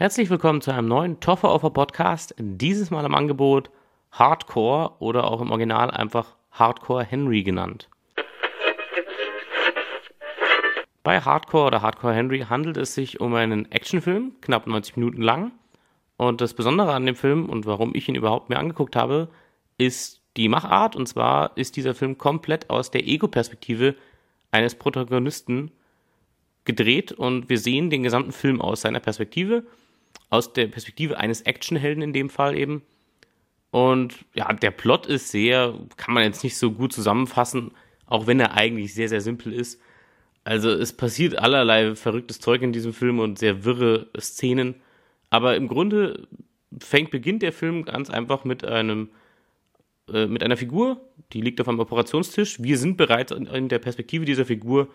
Herzlich 0.00 0.30
willkommen 0.30 0.60
zu 0.60 0.70
einem 0.70 0.86
neuen 0.86 1.18
Toffer 1.18 1.52
Offer 1.52 1.70
Podcast. 1.70 2.32
Dieses 2.38 2.92
Mal 2.92 3.04
im 3.04 3.16
Angebot 3.16 3.68
Hardcore 4.12 4.92
oder 5.00 5.24
auch 5.24 5.40
im 5.40 5.50
Original 5.50 5.90
einfach 5.90 6.36
Hardcore 6.52 7.02
Henry 7.02 7.42
genannt. 7.42 7.88
Bei 11.02 11.20
Hardcore 11.20 11.66
oder 11.66 11.82
Hardcore 11.82 12.14
Henry 12.14 12.46
handelt 12.48 12.76
es 12.76 12.94
sich 12.94 13.20
um 13.20 13.34
einen 13.34 13.72
Actionfilm, 13.72 14.34
knapp 14.40 14.68
90 14.68 14.98
Minuten 14.98 15.20
lang. 15.20 15.50
Und 16.16 16.40
das 16.40 16.54
Besondere 16.54 16.94
an 16.94 17.04
dem 17.04 17.16
Film 17.16 17.46
und 17.48 17.66
warum 17.66 17.92
ich 17.96 18.08
ihn 18.08 18.14
überhaupt 18.14 18.50
mir 18.50 18.60
angeguckt 18.60 18.94
habe, 18.94 19.26
ist 19.78 20.22
die 20.36 20.48
Machart. 20.48 20.94
Und 20.94 21.08
zwar 21.08 21.56
ist 21.56 21.74
dieser 21.74 21.96
Film 21.96 22.18
komplett 22.18 22.70
aus 22.70 22.92
der 22.92 23.04
Ego-Perspektive 23.04 23.96
eines 24.52 24.76
Protagonisten 24.76 25.72
gedreht 26.64 27.10
und 27.10 27.48
wir 27.48 27.58
sehen 27.58 27.90
den 27.90 28.04
gesamten 28.04 28.30
Film 28.30 28.60
aus 28.60 28.82
seiner 28.82 29.00
Perspektive 29.00 29.64
aus 30.30 30.52
der 30.52 30.66
Perspektive 30.66 31.18
eines 31.18 31.42
Actionhelden 31.42 32.02
in 32.02 32.12
dem 32.12 32.30
Fall 32.30 32.56
eben. 32.56 32.82
Und 33.70 34.24
ja, 34.34 34.52
der 34.52 34.70
Plot 34.70 35.06
ist 35.06 35.30
sehr, 35.30 35.74
kann 35.96 36.14
man 36.14 36.24
jetzt 36.24 36.44
nicht 36.44 36.56
so 36.56 36.72
gut 36.72 36.92
zusammenfassen, 36.92 37.72
auch 38.06 38.26
wenn 38.26 38.40
er 38.40 38.54
eigentlich 38.54 38.94
sehr, 38.94 39.08
sehr 39.08 39.20
simpel 39.20 39.52
ist. 39.52 39.80
Also 40.44 40.70
es 40.70 40.94
passiert 40.94 41.38
allerlei 41.38 41.94
verrücktes 41.94 42.40
Zeug 42.40 42.62
in 42.62 42.72
diesem 42.72 42.94
Film 42.94 43.18
und 43.18 43.38
sehr 43.38 43.64
wirre 43.64 44.08
Szenen. 44.18 44.76
Aber 45.28 45.56
im 45.56 45.68
Grunde 45.68 46.26
fängt, 46.80 47.10
beginnt 47.10 47.42
der 47.42 47.52
Film 47.52 47.84
ganz 47.84 48.08
einfach 48.08 48.44
mit 48.44 48.64
einem, 48.64 49.10
äh, 50.10 50.26
mit 50.26 50.42
einer 50.42 50.56
Figur, 50.56 51.00
die 51.32 51.42
liegt 51.42 51.60
auf 51.60 51.68
einem 51.68 51.80
Operationstisch. 51.80 52.62
Wir 52.62 52.78
sind 52.78 52.96
bereits 52.96 53.32
in, 53.32 53.46
in 53.46 53.68
der 53.68 53.78
Perspektive 53.78 54.24
dieser 54.24 54.46
Figur 54.46 54.88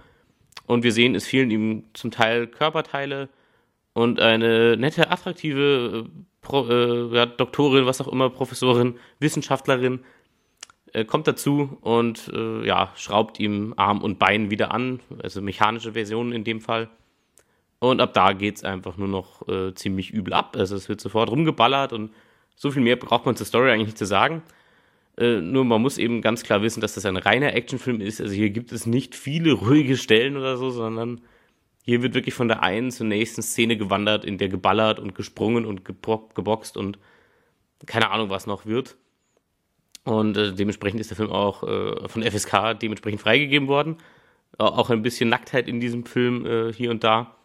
und 0.66 0.84
wir 0.84 0.92
sehen, 0.92 1.14
es 1.14 1.28
fehlen 1.28 1.52
ihm 1.52 1.84
zum 1.94 2.10
Teil 2.10 2.48
Körperteile, 2.48 3.30
und 3.94 4.20
eine 4.20 4.78
nette, 4.78 5.10
attraktive 5.12 6.06
äh, 6.06 6.10
Pro, 6.42 6.68
äh, 6.68 7.16
ja, 7.16 7.26
Doktorin, 7.26 7.86
was 7.86 8.02
auch 8.02 8.08
immer, 8.08 8.30
Professorin, 8.30 8.96
Wissenschaftlerin 9.20 10.02
äh, 10.92 11.06
kommt 11.06 11.28
dazu 11.28 11.78
und 11.82 12.30
äh, 12.34 12.66
ja, 12.66 12.92
schraubt 12.96 13.40
ihm 13.40 13.74
Arm 13.78 14.02
und 14.02 14.20
Bein 14.20 14.52
wieder 14.52 14.72
an, 14.72 15.00
also 15.22 15.42
mechanische 15.42 15.94
Versionen 15.94 16.34
in 16.34 16.44
dem 16.44 16.60
Fall. 16.60 16.90
Und 17.80 18.00
ab 18.00 18.14
da 18.14 18.34
geht's 18.34 18.64
einfach 18.64 18.98
nur 18.98 19.08
noch 19.08 19.48
äh, 19.48 19.74
ziemlich 19.74 20.12
übel 20.12 20.34
ab. 20.34 20.56
Also 20.58 20.76
es 20.76 20.88
wird 20.88 21.02
sofort 21.02 21.30
rumgeballert 21.30 21.92
und 21.94 22.12
so 22.56 22.72
viel 22.72 22.82
mehr 22.82 22.96
braucht 22.96 23.26
man 23.26 23.36
zur 23.36 23.46
Story 23.46 23.72
eigentlich 23.72 23.88
nicht 23.88 23.98
zu 23.98 24.06
sagen. 24.06 24.42
Äh, 25.18 25.42
nur 25.42 25.66
man 25.66 25.82
muss 25.82 25.98
eben 25.98 26.22
ganz 26.22 26.44
klar 26.44 26.62
wissen, 26.62 26.82
dass 26.82 26.96
das 26.96 27.06
ein 27.06 27.18
reiner 27.18 27.54
Actionfilm 27.54 28.02
ist. 28.02 28.22
Also 28.22 28.34
hier 28.34 28.50
gibt 28.52 28.72
es 28.72 28.86
nicht 28.86 29.16
viele 29.16 29.54
ruhige 29.54 29.98
Stellen 29.98 30.38
oder 30.38 30.58
so, 30.58 30.70
sondern 30.70 31.22
hier 31.84 32.02
wird 32.02 32.14
wirklich 32.14 32.34
von 32.34 32.48
der 32.48 32.64
einen 32.64 32.92
zur 32.92 33.06
nächsten 33.06 33.42
Szene 33.42 33.78
gewandert, 33.78 34.24
in 34.24 34.38
der 34.38 34.48
geballert 34.48 35.00
und 35.00 35.16
gesprungen 35.16 35.66
und 35.66 35.84
geboxt 35.86 36.78
und 36.78 36.98
keine 37.86 38.10
Ahnung, 38.10 38.30
was 38.30 38.48
noch 38.48 38.66
wird. 38.66 38.96
Und 40.06 40.38
äh, 40.38 40.54
dementsprechend 40.54 41.02
ist 41.02 41.10
der 41.10 41.18
Film 41.18 41.30
auch 41.30 41.64
äh, 41.64 42.08
von 42.08 42.24
FSK 42.24 42.80
dementsprechend 42.80 43.22
freigegeben 43.22 43.68
worden. 43.68 43.98
Auch 44.58 44.90
ein 44.90 45.02
bisschen 45.02 45.30
Nacktheit 45.30 45.68
in 45.68 45.80
diesem 45.80 46.06
Film 46.06 46.46
äh, 46.46 46.72
hier 46.72 46.92
und 46.92 47.04
da. 47.04 47.36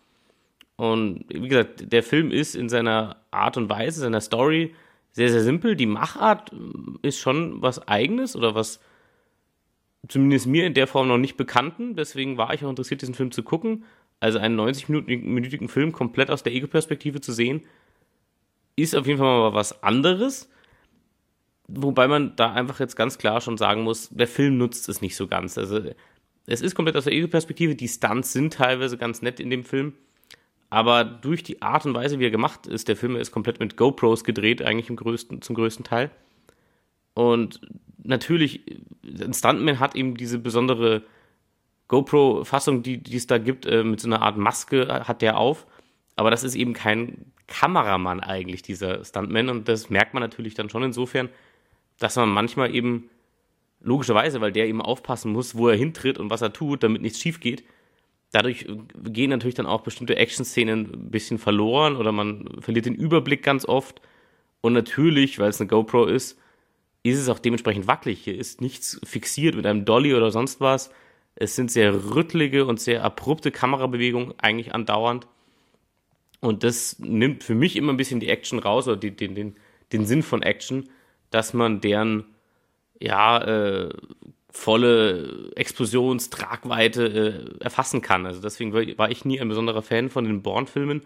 Und 0.76 1.24
wie 1.28 1.48
gesagt, 1.48 1.92
der 1.92 2.02
Film 2.04 2.30
ist 2.30 2.54
in 2.54 2.68
seiner 2.68 3.16
Art 3.32 3.56
und 3.56 3.68
Weise, 3.68 4.00
seiner 4.00 4.20
Story 4.20 4.74
sehr, 5.10 5.30
sehr 5.30 5.42
simpel. 5.42 5.74
Die 5.74 5.86
Machart 5.86 6.52
äh, 6.52 7.08
ist 7.08 7.18
schon 7.18 7.60
was 7.60 7.88
Eigenes 7.88 8.36
oder 8.36 8.54
was 8.54 8.80
zumindest 10.06 10.46
mir 10.46 10.66
in 10.66 10.74
der 10.74 10.86
Form 10.86 11.08
noch 11.08 11.18
nicht 11.18 11.36
bekannten. 11.36 11.96
Deswegen 11.96 12.36
war 12.36 12.54
ich 12.54 12.64
auch 12.64 12.70
interessiert, 12.70 13.02
diesen 13.02 13.14
Film 13.14 13.32
zu 13.32 13.42
gucken. 13.42 13.84
Also 14.20 14.38
einen 14.38 14.58
90-minütigen 14.58 15.68
Film 15.68 15.92
komplett 15.92 16.30
aus 16.30 16.42
der 16.42 16.52
Ego-Perspektive 16.52 17.20
zu 17.20 17.32
sehen, 17.32 17.62
ist 18.76 18.94
auf 18.94 19.06
jeden 19.06 19.18
Fall 19.18 19.38
mal 19.38 19.54
was 19.54 19.82
anderes. 19.82 20.50
Wobei 21.68 22.08
man 22.08 22.34
da 22.36 22.52
einfach 22.52 22.80
jetzt 22.80 22.96
ganz 22.96 23.18
klar 23.18 23.40
schon 23.40 23.58
sagen 23.58 23.82
muss, 23.82 24.08
der 24.10 24.26
Film 24.26 24.56
nutzt 24.58 24.88
es 24.88 25.02
nicht 25.02 25.16
so 25.16 25.26
ganz. 25.28 25.58
Also 25.58 25.82
es 26.46 26.62
ist 26.62 26.74
komplett 26.74 26.96
aus 26.96 27.04
der 27.04 27.12
Ego-Perspektive, 27.12 27.74
die 27.74 27.88
Stunts 27.88 28.32
sind 28.32 28.54
teilweise 28.54 28.96
ganz 28.96 29.20
nett 29.20 29.38
in 29.38 29.50
dem 29.50 29.64
Film. 29.64 29.92
Aber 30.70 31.04
durch 31.04 31.42
die 31.42 31.62
Art 31.62 31.86
und 31.86 31.94
Weise, 31.94 32.18
wie 32.18 32.24
er 32.24 32.30
gemacht 32.30 32.66
ist, 32.66 32.88
der 32.88 32.96
Film 32.96 33.16
ist 33.16 33.32
komplett 33.32 33.60
mit 33.60 33.76
GoPros 33.76 34.24
gedreht, 34.24 34.62
eigentlich 34.62 34.94
größten, 34.94 35.42
zum 35.42 35.56
größten 35.56 35.84
Teil. 35.84 36.10
Und 37.14 37.60
natürlich, 38.02 38.60
ein 39.04 39.34
Stuntman 39.34 39.80
hat 39.80 39.94
eben 39.94 40.16
diese 40.16 40.38
besondere 40.38 41.02
GoPro-Fassung, 41.88 42.82
die, 42.82 43.02
es 43.14 43.26
da 43.26 43.38
gibt, 43.38 43.66
äh, 43.66 43.82
mit 43.82 44.00
so 44.00 44.08
einer 44.08 44.22
Art 44.22 44.36
Maske 44.36 44.82
äh, 44.82 45.00
hat 45.04 45.22
der 45.22 45.38
auf. 45.38 45.66
Aber 46.16 46.30
das 46.30 46.44
ist 46.44 46.54
eben 46.54 46.74
kein 46.74 47.32
Kameramann 47.46 48.20
eigentlich, 48.20 48.62
dieser 48.62 49.04
Stuntman. 49.04 49.48
Und 49.48 49.68
das 49.68 49.90
merkt 49.90 50.14
man 50.14 50.22
natürlich 50.22 50.54
dann 50.54 50.70
schon 50.70 50.82
insofern, 50.82 51.28
dass 51.98 52.16
man 52.16 52.28
manchmal 52.28 52.74
eben, 52.74 53.10
logischerweise, 53.80 54.40
weil 54.40 54.52
der 54.52 54.66
eben 54.66 54.82
aufpassen 54.82 55.32
muss, 55.32 55.56
wo 55.56 55.68
er 55.68 55.76
hintritt 55.76 56.18
und 56.18 56.30
was 56.30 56.42
er 56.42 56.52
tut, 56.52 56.82
damit 56.82 57.00
nichts 57.02 57.20
schief 57.20 57.40
geht. 57.40 57.64
Dadurch 58.32 58.66
äh, 58.68 59.10
gehen 59.10 59.30
natürlich 59.30 59.54
dann 59.54 59.66
auch 59.66 59.82
bestimmte 59.82 60.16
Action-Szenen 60.16 60.92
ein 60.92 61.10
bisschen 61.10 61.38
verloren 61.38 61.96
oder 61.96 62.12
man 62.12 62.60
verliert 62.60 62.86
den 62.86 62.94
Überblick 62.94 63.42
ganz 63.42 63.64
oft. 63.64 64.00
Und 64.60 64.72
natürlich, 64.72 65.38
weil 65.38 65.50
es 65.50 65.60
eine 65.60 65.68
GoPro 65.68 66.04
ist, 66.04 66.38
ist 67.02 67.18
es 67.18 67.28
auch 67.28 67.38
dementsprechend 67.38 67.86
wackelig. 67.86 68.24
Hier 68.24 68.36
ist 68.36 68.60
nichts 68.60 69.00
fixiert 69.04 69.54
mit 69.54 69.66
einem 69.66 69.84
Dolly 69.84 70.14
oder 70.14 70.30
sonst 70.30 70.60
was. 70.60 70.90
Es 71.40 71.54
sind 71.54 71.70
sehr 71.70 71.94
rüttelige 72.14 72.66
und 72.66 72.80
sehr 72.80 73.04
abrupte 73.04 73.52
Kamerabewegungen 73.52 74.34
eigentlich 74.38 74.74
andauernd. 74.74 75.28
Und 76.40 76.64
das 76.64 76.98
nimmt 76.98 77.44
für 77.44 77.54
mich 77.54 77.76
immer 77.76 77.92
ein 77.92 77.96
bisschen 77.96 78.18
die 78.18 78.28
Action 78.28 78.58
raus 78.58 78.88
oder 78.88 78.96
die, 78.96 79.14
den, 79.14 79.36
den, 79.36 79.56
den 79.92 80.04
Sinn 80.04 80.22
von 80.22 80.42
Action, 80.42 80.88
dass 81.30 81.54
man 81.54 81.80
deren 81.80 82.24
ja, 82.98 83.38
äh, 83.38 83.90
volle 84.50 85.52
Explosionstragweite 85.54 87.06
äh, 87.60 87.62
erfassen 87.62 88.02
kann. 88.02 88.26
Also 88.26 88.40
deswegen 88.40 88.72
war 88.72 89.10
ich 89.10 89.24
nie 89.24 89.40
ein 89.40 89.48
besonderer 89.48 89.82
Fan 89.82 90.10
von 90.10 90.24
den 90.24 90.42
Bourne-Filmen, 90.42 91.02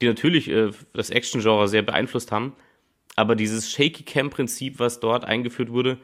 die 0.00 0.06
natürlich 0.06 0.48
äh, 0.48 0.70
das 0.92 1.10
Action-Genre 1.10 1.66
sehr 1.66 1.82
beeinflusst 1.82 2.30
haben. 2.30 2.54
Aber 3.16 3.34
dieses 3.34 3.72
Shaky-Cam-Prinzip, 3.72 4.78
was 4.78 5.00
dort 5.00 5.24
eingeführt 5.24 5.70
wurde, 5.70 5.98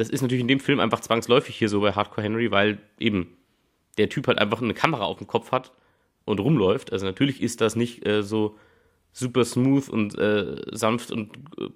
das 0.00 0.08
ist 0.08 0.22
natürlich 0.22 0.40
in 0.40 0.48
dem 0.48 0.60
Film 0.60 0.80
einfach 0.80 1.00
zwangsläufig 1.00 1.54
hier 1.56 1.68
so 1.68 1.82
bei 1.82 1.92
Hardcore 1.92 2.22
Henry, 2.22 2.50
weil 2.50 2.78
eben 2.98 3.36
der 3.98 4.08
Typ 4.08 4.28
halt 4.28 4.38
einfach 4.38 4.62
eine 4.62 4.72
Kamera 4.72 5.04
auf 5.04 5.18
dem 5.18 5.26
Kopf 5.26 5.52
hat 5.52 5.72
und 6.24 6.40
rumläuft. 6.40 6.90
Also 6.90 7.04
natürlich 7.04 7.42
ist 7.42 7.60
das 7.60 7.76
nicht 7.76 8.06
äh, 8.06 8.22
so 8.22 8.56
super 9.12 9.44
smooth 9.44 9.90
und 9.90 10.16
äh, 10.16 10.56
sanft 10.72 11.10
und 11.10 11.36
äh, 11.58 11.68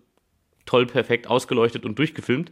toll 0.64 0.86
perfekt 0.86 1.26
ausgeleuchtet 1.26 1.84
und 1.84 1.98
durchgefilmt. 1.98 2.50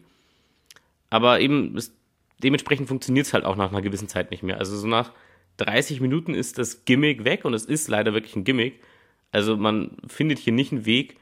Aber 1.09 1.41
eben 1.41 1.75
es, 1.75 1.97
dementsprechend 2.43 2.89
funktioniert 2.89 3.25
es 3.25 3.33
halt 3.33 3.47
auch 3.47 3.57
nach 3.57 3.71
einer 3.71 3.81
gewissen 3.81 4.09
Zeit 4.09 4.31
nicht 4.31 4.43
mehr. 4.43 4.59
Also 4.59 4.77
so 4.77 4.87
nach 4.87 5.13
30 5.57 6.03
Minuten 6.03 6.35
ist 6.35 6.59
das 6.59 6.85
Gimmick 6.85 7.25
weg 7.25 7.47
und 7.47 7.55
es 7.55 7.65
ist 7.65 7.89
leider 7.89 8.13
wirklich 8.13 8.37
ein 8.37 8.45
Gimmick. 8.45 8.83
Also 9.31 9.57
man 9.57 9.97
findet 10.07 10.39
hier 10.39 10.53
nicht 10.53 10.71
einen 10.71 10.85
Weg, 10.85 11.17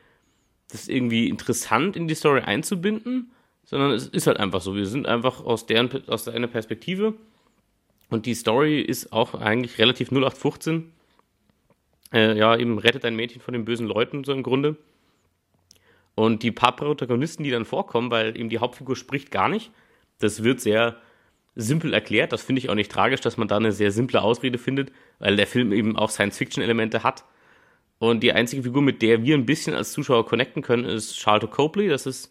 das 0.72 0.88
irgendwie 0.88 1.28
interessant 1.28 1.94
in 1.94 2.09
die 2.09 2.17
Story 2.17 2.41
einzubinden 2.41 3.31
sondern 3.65 3.93
es 3.93 4.06
ist 4.06 4.26
halt 4.26 4.38
einfach 4.38 4.60
so. 4.60 4.75
Wir 4.75 4.87
sind 4.87 5.06
einfach 5.06 5.44
aus 5.44 5.66
deren 5.66 6.09
aus 6.09 6.26
einer 6.28 6.48
Perspektive 6.48 7.15
und 8.10 8.26
die 8.26 8.34
Story 8.34 8.81
ist 8.81 9.12
auch 9.12 9.34
eigentlich 9.34 9.78
relativ 9.78 10.10
0815. 10.10 10.93
Äh, 12.12 12.37
ja, 12.37 12.56
eben 12.56 12.78
rettet 12.78 13.04
ein 13.04 13.16
Mädchen 13.16 13.41
von 13.41 13.54
den 13.54 13.65
bösen 13.65 13.87
Leuten 13.87 14.25
so 14.25 14.32
im 14.32 14.43
Grunde. 14.43 14.76
Und 16.16 16.43
die 16.43 16.50
paar 16.50 16.75
Protagonisten, 16.75 17.44
die 17.44 17.50
dann 17.50 17.65
vorkommen, 17.65 18.10
weil 18.10 18.37
eben 18.37 18.49
die 18.49 18.58
Hauptfigur 18.58 18.96
spricht 18.96 19.31
gar 19.31 19.49
nicht, 19.49 19.70
das 20.19 20.43
wird 20.43 20.61
sehr 20.61 20.96
simpel 21.55 21.94
erklärt. 21.94 22.32
Das 22.32 22.43
finde 22.43 22.58
ich 22.58 22.69
auch 22.69 22.75
nicht 22.75 22.90
tragisch, 22.90 23.20
dass 23.20 23.37
man 23.37 23.49
da 23.49 23.56
eine 23.56 23.73
sehr 23.73 23.93
simple 23.93 24.20
Ausrede 24.20 24.58
findet, 24.58 24.93
weil 25.19 25.37
der 25.37 25.46
Film 25.46 25.73
eben 25.73 25.96
auch 25.96 26.11
Science-Fiction-Elemente 26.11 27.05
hat. 27.05 27.25
Und 27.99 28.23
die 28.23 28.32
einzige 28.32 28.62
Figur, 28.62 28.82
mit 28.82 29.02
der 29.02 29.23
wir 29.23 29.37
ein 29.37 29.46
bisschen 29.46 29.75
als 29.75 29.93
Zuschauer 29.93 30.26
connecten 30.26 30.62
können, 30.62 30.84
ist 30.84 31.19
Charlotte 31.19 31.49
Copley. 31.49 31.88
Das 31.88 32.06
ist 32.06 32.31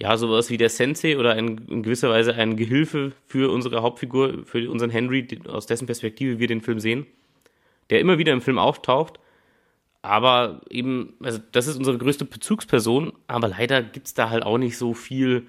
ja, 0.00 0.16
sowas 0.16 0.48
wie 0.48 0.56
der 0.56 0.70
Sensei 0.70 1.18
oder 1.18 1.34
ein, 1.34 1.58
in 1.68 1.82
gewisser 1.82 2.08
Weise 2.08 2.34
ein 2.34 2.56
Gehilfe 2.56 3.12
für 3.26 3.52
unsere 3.52 3.82
Hauptfigur, 3.82 4.46
für 4.46 4.70
unseren 4.70 4.90
Henry, 4.90 5.26
aus 5.46 5.66
dessen 5.66 5.86
Perspektive 5.86 6.38
wir 6.38 6.46
den 6.46 6.62
Film 6.62 6.80
sehen, 6.80 7.06
der 7.90 8.00
immer 8.00 8.16
wieder 8.16 8.32
im 8.32 8.40
Film 8.40 8.58
auftaucht. 8.58 9.20
Aber 10.02 10.62
eben, 10.70 11.12
also 11.22 11.38
das 11.52 11.66
ist 11.66 11.76
unsere 11.76 11.98
größte 11.98 12.24
Bezugsperson, 12.24 13.12
aber 13.26 13.48
leider 13.48 13.82
gibt's 13.82 14.14
da 14.14 14.30
halt 14.30 14.42
auch 14.42 14.56
nicht 14.56 14.78
so 14.78 14.94
viel 14.94 15.48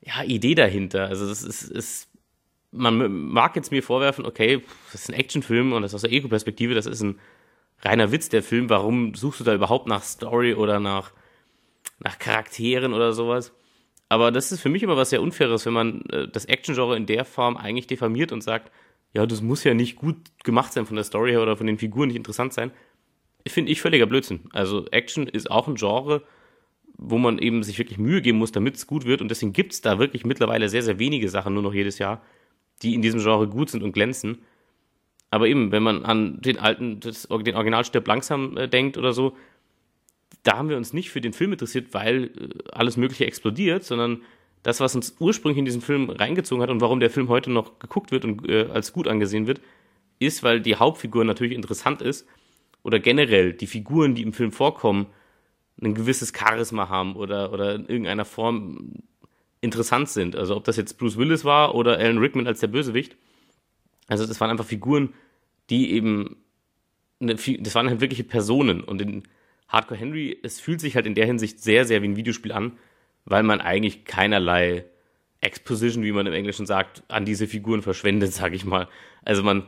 ja, 0.00 0.24
Idee 0.24 0.56
dahinter. 0.56 1.06
Also 1.06 1.28
das 1.28 1.44
ist, 1.44 1.70
ist, 1.70 2.08
man 2.72 3.28
mag 3.28 3.54
jetzt 3.54 3.70
mir 3.70 3.84
vorwerfen, 3.84 4.26
okay, 4.26 4.64
das 4.90 5.02
ist 5.02 5.10
ein 5.10 5.14
Actionfilm 5.14 5.72
und 5.72 5.82
das 5.82 5.94
aus 5.94 6.02
der 6.02 6.10
Ego-Perspektive, 6.10 6.74
das 6.74 6.86
ist 6.86 7.02
ein 7.02 7.20
reiner 7.82 8.10
Witz, 8.10 8.28
der 8.28 8.42
Film. 8.42 8.68
Warum 8.70 9.14
suchst 9.14 9.38
du 9.38 9.44
da 9.44 9.54
überhaupt 9.54 9.86
nach 9.86 10.02
Story 10.02 10.54
oder 10.54 10.80
nach 10.80 11.12
nach 11.98 12.18
Charakteren 12.18 12.92
oder 12.92 13.12
sowas. 13.12 13.52
Aber 14.08 14.30
das 14.30 14.52
ist 14.52 14.60
für 14.60 14.68
mich 14.68 14.82
immer 14.82 14.96
was 14.96 15.10
sehr 15.10 15.22
Unfaires, 15.22 15.66
wenn 15.66 15.72
man 15.72 16.02
äh, 16.10 16.28
das 16.28 16.44
Action-Genre 16.44 16.96
in 16.96 17.06
der 17.06 17.24
Form 17.24 17.56
eigentlich 17.56 17.86
diffamiert 17.86 18.32
und 18.32 18.42
sagt, 18.42 18.70
ja, 19.12 19.26
das 19.26 19.42
muss 19.42 19.64
ja 19.64 19.74
nicht 19.74 19.96
gut 19.96 20.16
gemacht 20.44 20.72
sein 20.72 20.86
von 20.86 20.96
der 20.96 21.04
Story 21.04 21.30
her 21.30 21.42
oder 21.42 21.56
von 21.56 21.66
den 21.66 21.78
Figuren 21.78 22.08
nicht 22.08 22.16
interessant 22.16 22.52
sein. 22.52 22.70
finde 23.46 23.72
ich 23.72 23.80
völliger 23.80 24.06
Blödsinn. 24.06 24.40
Also 24.52 24.86
Action 24.90 25.26
ist 25.26 25.50
auch 25.50 25.68
ein 25.68 25.76
Genre, 25.76 26.22
wo 26.98 27.18
man 27.18 27.38
eben 27.38 27.62
sich 27.62 27.78
wirklich 27.78 27.98
Mühe 27.98 28.22
geben 28.22 28.38
muss, 28.38 28.52
damit 28.52 28.76
es 28.76 28.86
gut 28.86 29.04
wird. 29.04 29.20
Und 29.20 29.30
deswegen 29.30 29.52
gibt 29.52 29.72
es 29.72 29.80
da 29.80 29.98
wirklich 29.98 30.24
mittlerweile 30.24 30.68
sehr, 30.68 30.82
sehr 30.82 30.98
wenige 30.98 31.28
Sachen 31.28 31.54
nur 31.54 31.62
noch 31.62 31.74
jedes 31.74 31.98
Jahr, 31.98 32.22
die 32.82 32.94
in 32.94 33.02
diesem 33.02 33.20
Genre 33.20 33.48
gut 33.48 33.70
sind 33.70 33.82
und 33.82 33.92
glänzen. 33.92 34.38
Aber 35.30 35.48
eben, 35.48 35.72
wenn 35.72 35.82
man 35.82 36.04
an 36.04 36.40
den 36.40 36.58
alten, 36.58 37.00
das, 37.00 37.26
den 37.28 37.56
Originalstirb 37.56 38.06
langsam 38.06 38.56
äh, 38.56 38.68
denkt 38.68 38.96
oder 38.96 39.12
so, 39.12 39.36
da 40.46 40.56
haben 40.56 40.68
wir 40.68 40.76
uns 40.76 40.92
nicht 40.92 41.10
für 41.10 41.20
den 41.20 41.32
Film 41.32 41.52
interessiert, 41.52 41.92
weil 41.92 42.24
äh, 42.24 42.30
alles 42.72 42.96
Mögliche 42.96 43.26
explodiert, 43.26 43.84
sondern 43.84 44.22
das, 44.62 44.80
was 44.80 44.94
uns 44.94 45.16
ursprünglich 45.18 45.58
in 45.58 45.64
diesen 45.64 45.80
Film 45.80 46.10
reingezogen 46.10 46.62
hat 46.62 46.70
und 46.70 46.80
warum 46.80 47.00
der 47.00 47.10
Film 47.10 47.28
heute 47.28 47.50
noch 47.50 47.78
geguckt 47.78 48.12
wird 48.12 48.24
und 48.24 48.48
äh, 48.48 48.66
als 48.72 48.92
gut 48.92 49.08
angesehen 49.08 49.46
wird, 49.46 49.60
ist, 50.18 50.42
weil 50.42 50.60
die 50.60 50.76
Hauptfigur 50.76 51.24
natürlich 51.24 51.54
interessant 51.54 52.00
ist 52.00 52.26
oder 52.82 53.00
generell 53.00 53.52
die 53.52 53.66
Figuren, 53.66 54.14
die 54.14 54.22
im 54.22 54.32
Film 54.32 54.52
vorkommen, 54.52 55.06
ein 55.82 55.94
gewisses 55.94 56.32
Charisma 56.34 56.88
haben 56.88 57.16
oder, 57.16 57.52
oder 57.52 57.74
in 57.74 57.86
irgendeiner 57.86 58.24
Form 58.24 58.94
interessant 59.60 60.08
sind. 60.08 60.36
Also 60.36 60.56
ob 60.56 60.64
das 60.64 60.76
jetzt 60.76 60.96
Bruce 60.98 61.16
Willis 61.16 61.44
war 61.44 61.74
oder 61.74 61.98
Alan 61.98 62.18
Rickman 62.18 62.46
als 62.46 62.60
der 62.60 62.68
Bösewicht. 62.68 63.16
Also 64.06 64.26
das 64.26 64.40
waren 64.40 64.50
einfach 64.50 64.64
Figuren, 64.64 65.12
die 65.70 65.92
eben, 65.92 66.36
eine, 67.20 67.34
das 67.34 67.74
waren 67.74 67.88
halt 67.88 68.00
wirkliche 68.00 68.24
Personen. 68.24 68.82
Und 68.82 69.02
in 69.02 69.24
Hardcore 69.68 69.98
Henry, 69.98 70.38
es 70.42 70.60
fühlt 70.60 70.80
sich 70.80 70.96
halt 70.96 71.06
in 71.06 71.14
der 71.14 71.26
Hinsicht 71.26 71.60
sehr, 71.60 71.84
sehr 71.84 72.02
wie 72.02 72.08
ein 72.08 72.16
Videospiel 72.16 72.52
an, 72.52 72.78
weil 73.24 73.42
man 73.42 73.60
eigentlich 73.60 74.04
keinerlei 74.04 74.84
Exposition, 75.40 76.04
wie 76.04 76.12
man 76.12 76.26
im 76.26 76.32
Englischen 76.32 76.66
sagt, 76.66 77.02
an 77.08 77.24
diese 77.24 77.46
Figuren 77.46 77.82
verschwendet, 77.82 78.32
sag 78.34 78.52
ich 78.52 78.64
mal. 78.64 78.88
Also 79.24 79.42
man 79.42 79.64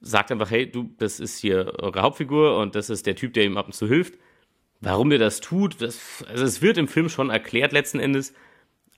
sagt 0.00 0.32
einfach, 0.32 0.50
hey, 0.50 0.70
du, 0.70 0.90
das 0.98 1.20
ist 1.20 1.38
hier 1.38 1.74
eure 1.78 2.02
Hauptfigur 2.02 2.58
und 2.58 2.74
das 2.74 2.90
ist 2.90 3.06
der 3.06 3.16
Typ, 3.16 3.32
der 3.34 3.44
ihm 3.44 3.56
ab 3.56 3.66
und 3.66 3.72
zu 3.72 3.86
hilft 3.86 4.14
Warum 4.82 5.10
der 5.10 5.20
das 5.20 5.40
tut, 5.40 5.80
das, 5.80 6.24
also 6.28 6.44
es 6.44 6.60
wird 6.60 6.76
im 6.76 6.88
Film 6.88 7.08
schon 7.08 7.30
erklärt 7.30 7.72
letzten 7.72 8.00
Endes, 8.00 8.34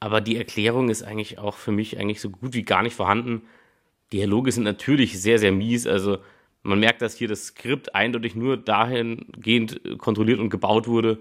aber 0.00 0.22
die 0.22 0.36
Erklärung 0.38 0.88
ist 0.88 1.02
eigentlich 1.02 1.38
auch 1.38 1.58
für 1.58 1.72
mich 1.72 1.98
eigentlich 1.98 2.22
so 2.22 2.30
gut 2.30 2.54
wie 2.54 2.62
gar 2.62 2.82
nicht 2.82 2.96
vorhanden. 2.96 3.42
Dialoge 4.10 4.50
sind 4.50 4.64
natürlich 4.64 5.20
sehr, 5.20 5.38
sehr 5.38 5.52
mies, 5.52 5.86
also 5.86 6.18
man 6.64 6.80
merkt, 6.80 7.02
dass 7.02 7.16
hier 7.16 7.28
das 7.28 7.46
Skript 7.46 7.94
eindeutig 7.94 8.34
nur 8.34 8.56
dahingehend 8.56 9.80
kontrolliert 9.98 10.40
und 10.40 10.50
gebaut 10.50 10.88
wurde, 10.88 11.20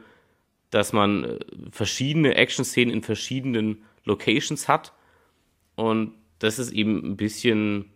dass 0.69 0.93
man 0.93 1.23
äh, 1.23 1.39
verschiedene 1.71 2.35
Action-Szenen 2.35 2.93
in 2.93 3.03
verschiedenen 3.03 3.83
Locations 4.05 4.67
hat. 4.67 4.93
Und 5.75 6.13
das 6.39 6.59
ist 6.59 6.71
eben 6.71 7.11
ein 7.11 7.17
bisschen, 7.17 7.91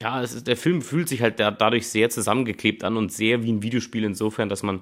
ja, 0.00 0.22
ist, 0.22 0.46
der 0.46 0.56
Film 0.56 0.82
fühlt 0.82 1.08
sich 1.08 1.22
halt 1.22 1.38
dadurch 1.38 1.88
sehr 1.88 2.10
zusammengeklebt 2.10 2.82
an 2.82 2.96
und 2.96 3.12
sehr 3.12 3.42
wie 3.42 3.52
ein 3.52 3.62
Videospiel 3.62 4.04
insofern, 4.04 4.48
dass 4.48 4.62
man 4.62 4.80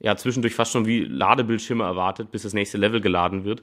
ja 0.00 0.16
zwischendurch 0.16 0.54
fast 0.54 0.72
schon 0.72 0.86
wie 0.86 1.04
Ladebildschirme 1.04 1.84
erwartet, 1.84 2.30
bis 2.30 2.42
das 2.42 2.54
nächste 2.54 2.78
Level 2.78 3.00
geladen 3.00 3.44
wird. 3.44 3.62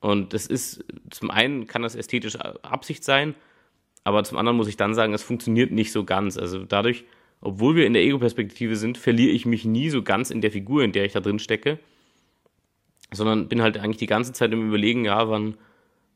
Und 0.00 0.34
das 0.34 0.46
ist, 0.46 0.84
zum 1.10 1.30
einen 1.30 1.66
kann 1.66 1.82
das 1.82 1.94
ästhetisch 1.94 2.36
Absicht 2.36 3.04
sein, 3.04 3.34
aber 4.04 4.24
zum 4.24 4.38
anderen 4.38 4.56
muss 4.56 4.68
ich 4.68 4.76
dann 4.76 4.94
sagen, 4.94 5.14
es 5.14 5.22
funktioniert 5.22 5.70
nicht 5.70 5.92
so 5.92 6.04
ganz. 6.04 6.36
Also 6.36 6.64
dadurch, 6.64 7.04
obwohl 7.40 7.76
wir 7.76 7.86
in 7.86 7.92
der 7.92 8.02
Ego-Perspektive 8.02 8.76
sind, 8.76 8.98
verliere 8.98 9.32
ich 9.32 9.46
mich 9.46 9.64
nie 9.64 9.90
so 9.90 10.02
ganz 10.02 10.30
in 10.30 10.40
der 10.40 10.50
Figur, 10.50 10.82
in 10.82 10.92
der 10.92 11.04
ich 11.04 11.12
da 11.12 11.20
drin 11.20 11.38
stecke, 11.38 11.78
sondern 13.12 13.48
bin 13.48 13.62
halt 13.62 13.78
eigentlich 13.78 13.98
die 13.98 14.06
ganze 14.06 14.32
Zeit 14.32 14.52
im 14.52 14.68
Überlegen, 14.68 15.04
ja, 15.04 15.28
wann, 15.28 15.56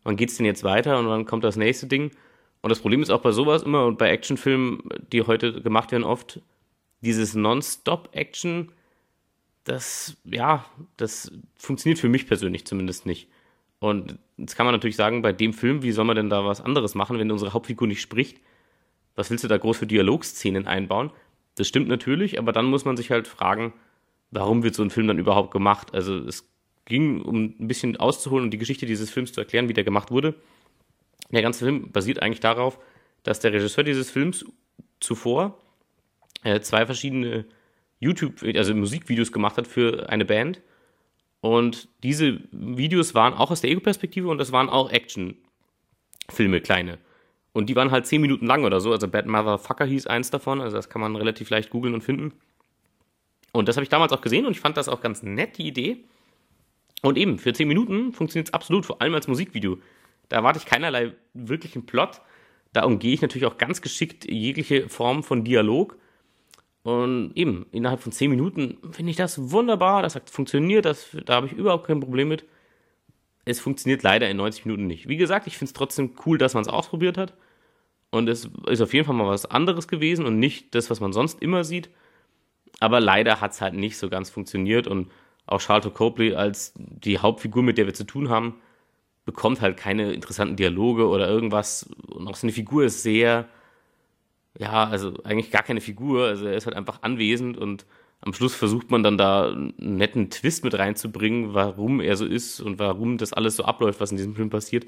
wann 0.02 0.16
geht's 0.16 0.36
denn 0.36 0.46
jetzt 0.46 0.64
weiter 0.64 0.98
und 0.98 1.08
wann 1.08 1.26
kommt 1.26 1.44
das 1.44 1.56
nächste 1.56 1.86
Ding? 1.86 2.10
Und 2.62 2.70
das 2.70 2.80
Problem 2.80 3.02
ist 3.02 3.10
auch 3.10 3.20
bei 3.20 3.32
sowas 3.32 3.62
immer 3.62 3.86
und 3.86 3.98
bei 3.98 4.10
Actionfilmen, 4.10 4.82
die 5.12 5.22
heute 5.22 5.60
gemacht 5.60 5.92
werden, 5.92 6.04
oft 6.04 6.40
dieses 7.00 7.34
Non-Stop-Action, 7.34 8.72
das, 9.64 10.16
ja, 10.24 10.64
das 10.96 11.30
funktioniert 11.56 11.98
für 11.98 12.08
mich 12.08 12.26
persönlich 12.26 12.66
zumindest 12.66 13.06
nicht. 13.06 13.28
Und 13.78 14.18
jetzt 14.36 14.56
kann 14.56 14.66
man 14.66 14.74
natürlich 14.74 14.96
sagen, 14.96 15.22
bei 15.22 15.32
dem 15.32 15.52
Film, 15.52 15.82
wie 15.82 15.92
soll 15.92 16.04
man 16.04 16.16
denn 16.16 16.30
da 16.30 16.44
was 16.44 16.60
anderes 16.60 16.94
machen, 16.94 17.18
wenn 17.18 17.30
unsere 17.30 17.52
Hauptfigur 17.52 17.86
nicht 17.86 18.00
spricht? 18.00 18.40
Was 19.14 19.30
willst 19.30 19.44
du 19.44 19.48
da 19.48 19.58
groß 19.58 19.78
für 19.78 19.86
Dialogszenen 19.86 20.66
einbauen? 20.66 21.10
Das 21.56 21.68
stimmt 21.68 21.88
natürlich, 21.88 22.38
aber 22.38 22.52
dann 22.52 22.66
muss 22.66 22.84
man 22.84 22.96
sich 22.96 23.10
halt 23.10 23.28
fragen, 23.28 23.72
warum 24.30 24.62
wird 24.62 24.74
so 24.74 24.82
ein 24.82 24.90
Film 24.90 25.06
dann 25.06 25.18
überhaupt 25.18 25.50
gemacht? 25.50 25.94
Also 25.94 26.16
es 26.18 26.48
ging, 26.84 27.22
um 27.22 27.54
ein 27.58 27.68
bisschen 27.68 27.96
auszuholen 27.96 28.44
und 28.44 28.50
die 28.50 28.58
Geschichte 28.58 28.86
dieses 28.86 29.10
Films 29.10 29.32
zu 29.32 29.40
erklären, 29.40 29.68
wie 29.68 29.74
der 29.74 29.84
gemacht 29.84 30.10
wurde. 30.10 30.34
Der 31.30 31.42
ganze 31.42 31.64
Film 31.64 31.90
basiert 31.90 32.22
eigentlich 32.22 32.40
darauf, 32.40 32.78
dass 33.22 33.40
der 33.40 33.52
Regisseur 33.52 33.84
dieses 33.84 34.10
Films 34.10 34.44
zuvor 35.00 35.58
äh, 36.44 36.60
zwei 36.60 36.86
verschiedene 36.86 37.46
YouTube, 37.98 38.42
also 38.54 38.74
Musikvideos 38.74 39.32
gemacht 39.32 39.56
hat 39.56 39.66
für 39.66 40.08
eine 40.08 40.24
Band. 40.24 40.60
Und 41.46 41.88
diese 42.02 42.40
Videos 42.50 43.14
waren 43.14 43.32
auch 43.32 43.52
aus 43.52 43.60
der 43.60 43.70
Ego-Perspektive 43.70 44.26
und 44.26 44.38
das 44.38 44.50
waren 44.50 44.68
auch 44.68 44.90
Action-Filme, 44.90 46.60
kleine. 46.60 46.98
Und 47.52 47.66
die 47.66 47.76
waren 47.76 47.92
halt 47.92 48.04
10 48.04 48.20
Minuten 48.20 48.46
lang 48.46 48.64
oder 48.64 48.80
so. 48.80 48.90
Also 48.90 49.06
Bad 49.06 49.26
Motherfucker 49.26 49.84
hieß 49.84 50.08
eins 50.08 50.30
davon. 50.30 50.60
Also 50.60 50.76
das 50.76 50.88
kann 50.88 51.00
man 51.00 51.14
relativ 51.14 51.48
leicht 51.50 51.70
googeln 51.70 51.94
und 51.94 52.02
finden. 52.02 52.32
Und 53.52 53.68
das 53.68 53.76
habe 53.76 53.84
ich 53.84 53.88
damals 53.88 54.12
auch 54.12 54.22
gesehen 54.22 54.44
und 54.44 54.50
ich 54.50 54.60
fand 54.60 54.76
das 54.76 54.88
auch 54.88 55.00
ganz 55.00 55.22
nett, 55.22 55.56
die 55.58 55.68
Idee. 55.68 55.98
Und 57.02 57.16
eben, 57.16 57.38
für 57.38 57.52
10 57.52 57.68
Minuten 57.68 58.12
funktioniert 58.12 58.48
es 58.48 58.52
absolut, 58.52 58.84
vor 58.84 59.00
allem 59.00 59.14
als 59.14 59.28
Musikvideo. 59.28 59.78
Da 60.28 60.38
erwarte 60.38 60.58
ich 60.58 60.66
keinerlei 60.66 61.12
wirklichen 61.32 61.86
Plot. 61.86 62.22
Da 62.72 62.82
umgehe 62.82 63.14
ich 63.14 63.22
natürlich 63.22 63.46
auch 63.46 63.56
ganz 63.56 63.82
geschickt 63.82 64.28
jegliche 64.28 64.88
Form 64.88 65.22
von 65.22 65.44
Dialog 65.44 65.96
und 66.86 67.32
eben, 67.34 67.66
innerhalb 67.72 67.98
von 67.98 68.12
10 68.12 68.30
Minuten 68.30 68.78
finde 68.92 69.10
ich 69.10 69.16
das 69.16 69.50
wunderbar, 69.50 70.02
das 70.02 70.14
hat 70.14 70.30
funktioniert, 70.30 70.84
das, 70.84 71.16
da 71.24 71.34
habe 71.34 71.48
ich 71.48 71.52
überhaupt 71.52 71.88
kein 71.88 71.98
Problem 71.98 72.28
mit. 72.28 72.44
Es 73.44 73.58
funktioniert 73.58 74.04
leider 74.04 74.30
in 74.30 74.36
90 74.36 74.66
Minuten 74.66 74.86
nicht. 74.86 75.08
Wie 75.08 75.16
gesagt, 75.16 75.48
ich 75.48 75.58
finde 75.58 75.70
es 75.70 75.72
trotzdem 75.72 76.12
cool, 76.24 76.38
dass 76.38 76.54
man 76.54 76.62
es 76.62 76.68
ausprobiert 76.68 77.18
hat. 77.18 77.34
Und 78.10 78.28
es 78.28 78.48
ist 78.68 78.80
auf 78.80 78.94
jeden 78.94 79.04
Fall 79.04 79.16
mal 79.16 79.26
was 79.26 79.46
anderes 79.46 79.88
gewesen 79.88 80.26
und 80.26 80.38
nicht 80.38 80.76
das, 80.76 80.88
was 80.88 81.00
man 81.00 81.12
sonst 81.12 81.42
immer 81.42 81.64
sieht. 81.64 81.90
Aber 82.78 83.00
leider 83.00 83.40
hat 83.40 83.50
es 83.50 83.60
halt 83.60 83.74
nicht 83.74 83.98
so 83.98 84.08
ganz 84.08 84.30
funktioniert 84.30 84.86
und 84.86 85.10
auch 85.44 85.60
Charlotte 85.60 85.90
Copley 85.90 86.36
als 86.36 86.72
die 86.76 87.18
Hauptfigur, 87.18 87.64
mit 87.64 87.78
der 87.78 87.86
wir 87.86 87.94
zu 87.94 88.04
tun 88.04 88.28
haben, 88.28 88.60
bekommt 89.24 89.60
halt 89.60 89.76
keine 89.76 90.12
interessanten 90.12 90.54
Dialoge 90.54 91.08
oder 91.08 91.28
irgendwas. 91.28 91.90
Und 92.06 92.28
auch 92.28 92.36
seine 92.36 92.52
Figur 92.52 92.84
ist 92.84 93.02
sehr 93.02 93.48
ja, 94.58 94.84
also 94.88 95.14
eigentlich 95.24 95.50
gar 95.50 95.62
keine 95.62 95.80
Figur. 95.80 96.26
Also 96.26 96.46
er 96.46 96.54
ist 96.54 96.66
halt 96.66 96.76
einfach 96.76 97.02
anwesend 97.02 97.58
und 97.58 97.86
am 98.20 98.32
Schluss 98.32 98.54
versucht 98.54 98.90
man 98.90 99.02
dann 99.02 99.18
da 99.18 99.50
einen 99.50 99.74
netten 99.78 100.30
Twist 100.30 100.64
mit 100.64 100.74
reinzubringen, 100.74 101.54
warum 101.54 102.00
er 102.00 102.16
so 102.16 102.24
ist 102.24 102.60
und 102.60 102.78
warum 102.78 103.18
das 103.18 103.32
alles 103.32 103.56
so 103.56 103.64
abläuft, 103.64 104.00
was 104.00 104.10
in 104.10 104.16
diesem 104.16 104.34
Film 104.34 104.50
passiert. 104.50 104.86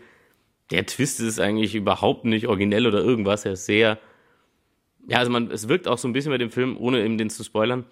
Der 0.70 0.86
Twist 0.86 1.20
ist 1.20 1.38
eigentlich 1.38 1.74
überhaupt 1.74 2.24
nicht 2.24 2.48
originell 2.48 2.86
oder 2.86 3.02
irgendwas. 3.02 3.44
Er 3.44 3.52
ist 3.52 3.66
sehr, 3.66 3.98
ja, 5.06 5.18
also 5.18 5.30
man, 5.30 5.50
es 5.50 5.68
wirkt 5.68 5.88
auch 5.88 5.98
so 5.98 6.08
ein 6.08 6.12
bisschen 6.12 6.32
bei 6.32 6.38
dem 6.38 6.50
Film, 6.50 6.76
ohne 6.78 7.04
eben 7.04 7.18
den 7.18 7.30
zu 7.30 7.44
spoilern. 7.44 7.84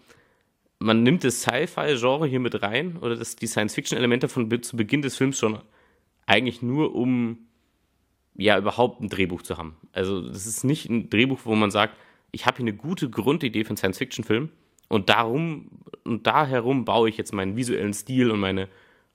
Man 0.78 1.02
nimmt 1.02 1.24
das 1.24 1.42
Sci-Fi-Genre 1.42 2.26
hier 2.26 2.40
mit 2.40 2.62
rein 2.62 2.98
oder 2.98 3.16
das, 3.16 3.36
die 3.36 3.46
Science-Fiction-Elemente 3.46 4.28
von 4.28 4.62
zu 4.62 4.76
Beginn 4.76 5.02
des 5.02 5.16
Films 5.16 5.38
schon 5.38 5.58
eigentlich 6.26 6.60
nur, 6.60 6.94
um 6.94 7.46
ja 8.36 8.58
überhaupt 8.58 9.00
ein 9.00 9.08
Drehbuch 9.08 9.42
zu 9.42 9.56
haben. 9.58 9.76
Also 9.92 10.20
das 10.20 10.46
ist 10.46 10.64
nicht 10.64 10.88
ein 10.88 11.10
Drehbuch, 11.10 11.40
wo 11.44 11.54
man 11.54 11.70
sagt, 11.70 11.96
ich 12.32 12.46
habe 12.46 12.58
hier 12.58 12.64
eine 12.64 12.74
gute 12.74 13.08
Grundidee 13.08 13.64
für 13.64 13.70
einen 13.70 13.76
Science-Fiction-Film 13.76 14.50
und 14.88 15.08
darum 15.08 15.70
und 16.04 16.26
da 16.26 16.46
herum 16.46 16.84
baue 16.84 17.08
ich 17.08 17.16
jetzt 17.16 17.32
meinen 17.32 17.56
visuellen 17.56 17.94
Stil 17.94 18.30
und 18.30 18.40
meine 18.40 18.68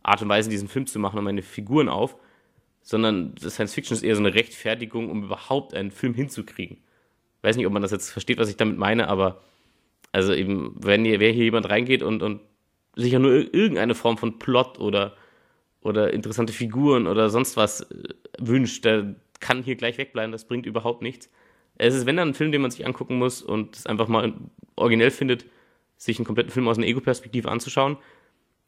Art 0.04 0.22
und 0.22 0.30
Weise, 0.30 0.50
diesen 0.50 0.68
Film 0.68 0.88
zu 0.88 1.00
machen 1.00 1.20
und 1.20 1.24
meine 1.24 1.44
Figuren 1.44 1.88
auf, 1.88 2.16
sondern 2.82 3.36
Science 3.38 3.74
Fiction 3.74 3.96
ist 3.96 4.04
eher 4.04 4.16
so 4.16 4.22
eine 4.22 4.34
Rechtfertigung, 4.34 5.10
um 5.10 5.24
überhaupt 5.24 5.74
einen 5.74 5.92
Film 5.92 6.14
hinzukriegen. 6.14 6.78
Weiß 7.44 7.56
nicht, 7.56 7.68
ob 7.68 7.74
man 7.74 7.82
das 7.82 7.92
jetzt 7.92 8.10
versteht, 8.10 8.40
was 8.40 8.50
ich 8.50 8.58
damit 8.58 8.78
meine, 8.78 9.08
aber 9.08 9.42
also 10.12 10.34
eben, 10.34 10.76
wenn 10.80 11.06
hier, 11.06 11.20
wer 11.20 11.32
hier 11.32 11.46
jemand 11.46 11.70
reingeht 11.70 12.04
und, 12.04 12.24
und 12.24 12.42
sich 12.96 13.14
ja 13.14 13.20
nur 13.20 13.32
irgendeine 13.54 13.96
Form 13.96 14.18
von 14.18 14.40
Plot 14.40 14.80
oder 14.80 15.16
oder 15.82 16.14
interessante 16.14 16.54
Figuren 16.54 17.08
oder 17.08 17.30
sonst 17.30 17.58
was 17.58 17.82
äh, 17.82 18.04
wünscht, 18.40 18.86
der 18.86 19.16
kann 19.40 19.64
hier 19.64 19.76
gleich 19.76 19.98
wegbleiben, 19.98 20.32
das 20.32 20.46
bringt 20.46 20.66
überhaupt 20.66 21.02
nichts. 21.02 21.30
Es 21.78 21.96
ist, 21.96 22.06
wenn 22.06 22.18
dann 22.18 22.30
ein 22.30 22.34
Film, 22.34 22.52
den 22.52 22.62
man 22.62 22.72
sich 22.72 22.86
angucken 22.86 23.18
muss 23.18 23.42
und 23.42 23.76
es 23.76 23.86
einfach 23.86 24.08
mal 24.08 24.34
originell 24.76 25.12
findet, 25.12 25.46
sich 25.98 26.18
einen 26.18 26.26
kompletten 26.26 26.52
Film 26.52 26.68
aus 26.68 26.78
einer 26.78 26.88
Ego-Perspektive 26.88 27.50
anzuschauen. 27.50 27.98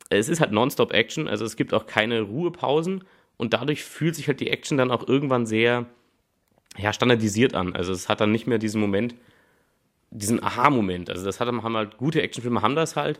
Es 0.09 0.29
ist 0.29 0.39
halt 0.39 0.51
Nonstop-Action, 0.51 1.27
also 1.27 1.45
es 1.45 1.55
gibt 1.55 1.73
auch 1.73 1.85
keine 1.85 2.21
Ruhepausen 2.21 3.03
und 3.37 3.53
dadurch 3.53 3.83
fühlt 3.83 4.15
sich 4.15 4.27
halt 4.27 4.39
die 4.39 4.49
Action 4.49 4.77
dann 4.77 4.91
auch 4.91 5.07
irgendwann 5.07 5.45
sehr 5.45 5.85
ja, 6.77 6.93
standardisiert 6.93 7.55
an. 7.55 7.75
Also 7.75 7.91
es 7.91 8.09
hat 8.09 8.21
dann 8.21 8.31
nicht 8.31 8.47
mehr 8.47 8.57
diesen 8.57 8.81
Moment, 8.81 9.15
diesen 10.11 10.43
Aha-Moment. 10.43 11.09
Also 11.09 11.25
das 11.25 11.39
hat, 11.39 11.47
haben 11.47 11.77
halt 11.77 11.97
gute 11.97 12.21
Actionfilme 12.21 12.61
haben 12.61 12.75
das 12.75 12.95
halt, 12.95 13.19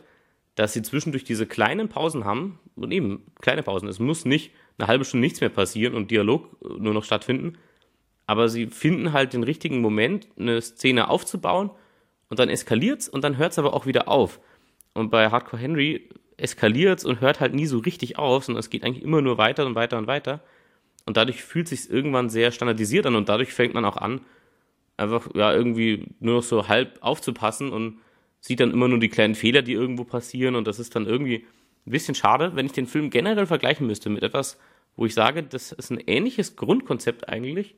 dass 0.54 0.72
sie 0.72 0.82
zwischendurch 0.82 1.24
diese 1.24 1.46
kleinen 1.46 1.88
Pausen 1.88 2.24
haben, 2.24 2.60
und 2.76 2.92
eben 2.92 3.26
kleine 3.40 3.62
Pausen. 3.62 3.88
Es 3.88 3.98
muss 3.98 4.24
nicht 4.24 4.52
eine 4.78 4.88
halbe 4.88 5.04
Stunde 5.04 5.24
nichts 5.26 5.40
mehr 5.40 5.50
passieren 5.50 5.94
und 5.94 6.10
Dialog 6.10 6.56
nur 6.62 6.94
noch 6.94 7.04
stattfinden, 7.04 7.58
aber 8.26 8.48
sie 8.48 8.66
finden 8.66 9.12
halt 9.12 9.32
den 9.32 9.42
richtigen 9.42 9.80
Moment, 9.80 10.28
eine 10.38 10.60
Szene 10.60 11.08
aufzubauen 11.08 11.70
und 12.28 12.38
dann 12.38 12.48
eskaliert's 12.48 13.08
und 13.08 13.22
dann 13.22 13.36
hört's 13.36 13.58
aber 13.58 13.74
auch 13.74 13.86
wieder 13.86 14.08
auf. 14.08 14.40
Und 14.94 15.10
bei 15.10 15.30
Hardcore 15.30 15.60
Henry 15.60 16.08
eskaliert's 16.36 17.04
und 17.04 17.20
hört 17.20 17.40
halt 17.40 17.54
nie 17.54 17.66
so 17.66 17.78
richtig 17.78 18.18
auf, 18.18 18.44
sondern 18.44 18.60
es 18.60 18.70
geht 18.70 18.84
eigentlich 18.84 19.04
immer 19.04 19.20
nur 19.20 19.38
weiter 19.38 19.66
und 19.66 19.74
weiter 19.74 19.98
und 19.98 20.06
weiter. 20.06 20.42
Und 21.06 21.16
dadurch 21.16 21.42
fühlt 21.42 21.68
sich's 21.68 21.86
irgendwann 21.86 22.30
sehr 22.30 22.50
standardisiert 22.50 23.06
an 23.06 23.14
und 23.14 23.28
dadurch 23.28 23.52
fängt 23.52 23.74
man 23.74 23.84
auch 23.84 23.98
an, 23.98 24.22
einfach 24.96 25.28
ja 25.34 25.52
irgendwie 25.52 26.06
nur 26.20 26.36
noch 26.36 26.42
so 26.42 26.68
halb 26.68 26.98
aufzupassen 27.02 27.70
und 27.70 27.98
sieht 28.40 28.60
dann 28.60 28.70
immer 28.70 28.88
nur 28.88 29.00
die 29.00 29.08
kleinen 29.08 29.34
Fehler, 29.34 29.62
die 29.62 29.72
irgendwo 29.72 30.04
passieren 30.04 30.54
und 30.54 30.66
das 30.66 30.78
ist 30.78 30.96
dann 30.96 31.06
irgendwie 31.06 31.46
ein 31.86 31.90
bisschen 31.90 32.14
schade, 32.14 32.52
wenn 32.54 32.66
ich 32.66 32.72
den 32.72 32.86
Film 32.86 33.10
generell 33.10 33.46
vergleichen 33.46 33.86
müsste 33.86 34.10
mit 34.10 34.22
etwas, 34.22 34.58
wo 34.96 35.06
ich 35.06 35.14
sage, 35.14 35.42
das 35.42 35.72
ist 35.72 35.90
ein 35.90 36.00
ähnliches 36.06 36.56
Grundkonzept 36.56 37.28
eigentlich, 37.28 37.74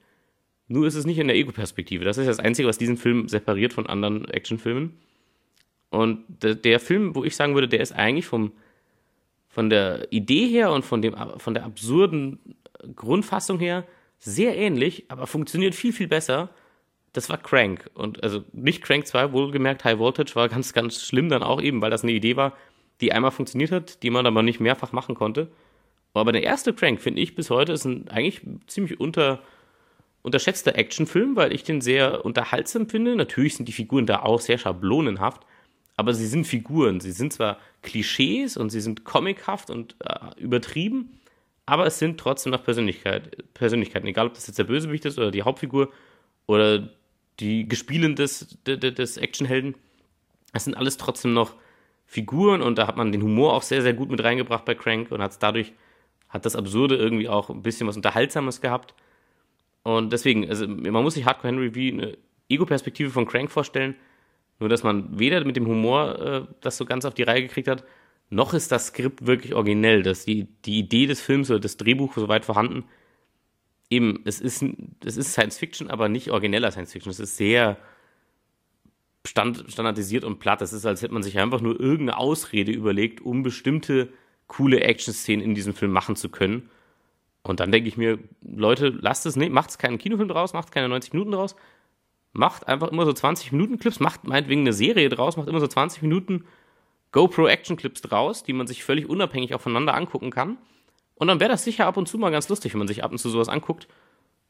nur 0.68 0.86
ist 0.86 0.94
es 0.94 1.06
nicht 1.06 1.18
in 1.18 1.28
der 1.28 1.36
Ego-Perspektive. 1.36 2.04
Das 2.04 2.18
ist 2.18 2.26
das 2.26 2.38
Einzige, 2.38 2.68
was 2.68 2.78
diesen 2.78 2.96
Film 2.96 3.28
separiert 3.28 3.72
von 3.72 3.86
anderen 3.86 4.26
Actionfilmen. 4.26 4.94
Und 5.90 6.24
der, 6.42 6.80
Film, 6.80 7.14
wo 7.14 7.24
ich 7.24 7.36
sagen 7.36 7.54
würde, 7.54 7.68
der 7.68 7.80
ist 7.80 7.92
eigentlich 7.92 8.26
vom, 8.26 8.52
von 9.48 9.70
der 9.70 10.12
Idee 10.12 10.48
her 10.48 10.72
und 10.72 10.84
von, 10.84 11.00
dem, 11.00 11.14
von 11.38 11.54
der 11.54 11.64
absurden 11.64 12.38
Grundfassung 12.94 13.60
her 13.60 13.86
sehr 14.18 14.56
ähnlich, 14.56 15.04
aber 15.08 15.26
funktioniert 15.26 15.74
viel, 15.74 15.92
viel 15.92 16.08
besser. 16.08 16.50
Das 17.12 17.30
war 17.30 17.38
Crank. 17.38 17.88
Und 17.94 18.22
also 18.22 18.44
nicht 18.52 18.82
Crank 18.82 19.06
2, 19.06 19.32
wohlgemerkt, 19.32 19.84
High 19.84 19.98
Voltage 19.98 20.34
war 20.34 20.48
ganz, 20.48 20.72
ganz 20.72 21.02
schlimm 21.02 21.28
dann 21.28 21.42
auch 21.42 21.62
eben, 21.62 21.80
weil 21.80 21.90
das 21.90 22.02
eine 22.02 22.12
Idee 22.12 22.36
war, 22.36 22.52
die 23.00 23.12
einmal 23.12 23.30
funktioniert 23.30 23.70
hat, 23.70 24.02
die 24.02 24.10
man 24.10 24.26
aber 24.26 24.42
nicht 24.42 24.60
mehrfach 24.60 24.92
machen 24.92 25.14
konnte. 25.14 25.48
Aber 26.14 26.32
der 26.32 26.42
erste 26.42 26.72
Crank, 26.72 27.00
finde 27.00 27.20
ich, 27.20 27.34
bis 27.34 27.50
heute 27.50 27.72
ist 27.72 27.84
ein 27.84 28.08
eigentlich 28.08 28.40
ziemlich 28.66 28.98
unter, 28.98 29.42
unterschätzter 30.22 30.76
Actionfilm, 30.76 31.36
weil 31.36 31.52
ich 31.52 31.62
den 31.62 31.80
sehr 31.80 32.24
unterhaltsam 32.24 32.88
finde. 32.88 33.16
Natürlich 33.16 33.56
sind 33.56 33.68
die 33.68 33.72
Figuren 33.72 34.06
da 34.06 34.20
auch 34.20 34.40
sehr 34.40 34.56
schablonenhaft, 34.56 35.42
aber 35.96 36.14
sie 36.14 36.26
sind 36.26 36.46
Figuren. 36.46 37.00
Sie 37.00 37.12
sind 37.12 37.32
zwar 37.32 37.58
Klischees 37.82 38.56
und 38.56 38.70
sie 38.70 38.80
sind 38.80 39.04
comichaft 39.04 39.68
und 39.68 39.94
äh, 40.00 40.40
übertrieben, 40.40 41.20
aber 41.66 41.84
es 41.86 41.98
sind 41.98 42.18
trotzdem 42.18 42.52
noch 42.52 42.64
Persönlichkeit, 42.64 43.36
Persönlichkeiten. 43.52 44.06
Egal, 44.06 44.28
ob 44.28 44.34
das 44.34 44.46
jetzt 44.46 44.58
der 44.58 44.64
Bösewicht 44.64 45.04
ist 45.04 45.18
oder 45.18 45.30
die 45.30 45.42
Hauptfigur 45.42 45.92
oder 46.46 46.88
die 47.40 47.68
Gespielen 47.68 48.16
des, 48.16 48.56
des, 48.64 48.78
des 48.78 49.16
Actionhelden. 49.16 49.74
Es 50.52 50.64
sind 50.64 50.76
alles 50.76 50.96
trotzdem 50.96 51.34
noch 51.34 51.54
Figuren 52.06 52.62
und 52.62 52.78
da 52.78 52.86
hat 52.86 52.96
man 52.96 53.12
den 53.12 53.22
Humor 53.22 53.52
auch 53.52 53.62
sehr, 53.62 53.82
sehr 53.82 53.92
gut 53.92 54.10
mit 54.10 54.22
reingebracht 54.22 54.64
bei 54.64 54.74
Crank 54.74 55.10
und 55.10 55.20
hat 55.20 55.32
es 55.32 55.38
dadurch, 55.38 55.72
hat 56.28 56.46
das 56.46 56.56
Absurde 56.56 56.96
irgendwie 56.96 57.28
auch 57.28 57.50
ein 57.50 57.62
bisschen 57.62 57.86
was 57.86 57.96
Unterhaltsames 57.96 58.60
gehabt. 58.60 58.94
Und 59.82 60.12
deswegen, 60.12 60.48
also 60.48 60.66
man 60.66 61.02
muss 61.02 61.14
sich 61.14 61.26
Hardcore 61.26 61.52
Henry 61.52 61.74
wie 61.74 61.92
eine 61.92 62.18
Ego-Perspektive 62.48 63.10
von 63.10 63.26
Crank 63.26 63.50
vorstellen, 63.50 63.96
nur 64.60 64.68
dass 64.68 64.82
man 64.82 65.18
weder 65.18 65.44
mit 65.44 65.56
dem 65.56 65.66
Humor 65.66 66.18
äh, 66.18 66.54
das 66.60 66.76
so 66.76 66.84
ganz 66.84 67.04
auf 67.04 67.14
die 67.14 67.24
Reihe 67.24 67.42
gekriegt 67.42 67.68
hat, 67.68 67.84
noch 68.30 68.54
ist 68.54 68.72
das 68.72 68.88
Skript 68.88 69.26
wirklich 69.26 69.54
originell, 69.54 70.02
dass 70.02 70.24
die, 70.24 70.48
die 70.64 70.78
Idee 70.78 71.06
des 71.06 71.20
Films 71.20 71.50
oder 71.50 71.60
das 71.60 71.76
Drehbuch 71.76 72.14
soweit 72.14 72.44
vorhanden. 72.44 72.84
Eben, 73.90 74.22
es 74.24 74.40
ist, 74.40 74.64
es 75.04 75.16
ist 75.16 75.32
Science 75.32 75.58
Fiction, 75.58 75.90
aber 75.90 76.08
nicht 76.08 76.30
origineller 76.30 76.70
Science 76.72 76.92
Fiction. 76.92 77.10
Es 77.10 77.20
ist 77.20 77.36
sehr 77.36 77.76
stand, 79.26 79.64
standardisiert 79.68 80.24
und 80.24 80.38
platt. 80.38 80.62
Es 80.62 80.72
ist, 80.72 80.86
als 80.86 81.02
hätte 81.02 81.14
man 81.14 81.22
sich 81.22 81.38
einfach 81.38 81.60
nur 81.60 81.78
irgendeine 81.78 82.18
Ausrede 82.18 82.72
überlegt, 82.72 83.20
um 83.20 83.42
bestimmte 83.42 84.08
coole 84.46 84.80
Action-Szenen 84.80 85.44
in 85.44 85.54
diesem 85.54 85.74
Film 85.74 85.92
machen 85.92 86.16
zu 86.16 86.28
können. 86.28 86.70
Und 87.42 87.60
dann 87.60 87.70
denke 87.70 87.88
ich 87.88 87.96
mir, 87.96 88.18
Leute, 88.42 88.88
lasst 88.88 89.26
es 89.26 89.36
nicht, 89.36 89.52
macht 89.52 89.78
keinen 89.78 89.98
Kinofilm 89.98 90.28
draus, 90.28 90.52
macht 90.52 90.72
keine 90.72 90.88
90 90.88 91.12
Minuten 91.12 91.32
draus, 91.32 91.54
macht 92.32 92.66
einfach 92.66 92.88
immer 92.88 93.04
so 93.04 93.12
20 93.12 93.52
Minuten 93.52 93.78
Clips, 93.78 94.00
macht 94.00 94.26
meinetwegen 94.26 94.62
eine 94.62 94.72
Serie 94.72 95.08
draus, 95.08 95.36
macht 95.36 95.48
immer 95.48 95.60
so 95.60 95.66
20 95.66 96.02
Minuten 96.02 96.44
GoPro 97.12 97.46
Action 97.46 97.76
Clips 97.76 98.02
draus, 98.02 98.42
die 98.42 98.52
man 98.52 98.66
sich 98.66 98.84
völlig 98.84 99.08
unabhängig 99.08 99.54
auch 99.54 99.60
voneinander 99.60 99.94
angucken 99.94 100.30
kann. 100.30 100.58
Und 101.14 101.28
dann 101.28 101.40
wäre 101.40 101.50
das 101.50 101.64
sicher 101.64 101.86
ab 101.86 101.96
und 101.96 102.08
zu 102.08 102.18
mal 102.18 102.30
ganz 102.30 102.48
lustig, 102.48 102.74
wenn 102.74 102.78
man 102.78 102.88
sich 102.88 103.04
ab 103.04 103.12
und 103.12 103.18
zu 103.18 103.30
sowas 103.30 103.48
anguckt. 103.48 103.88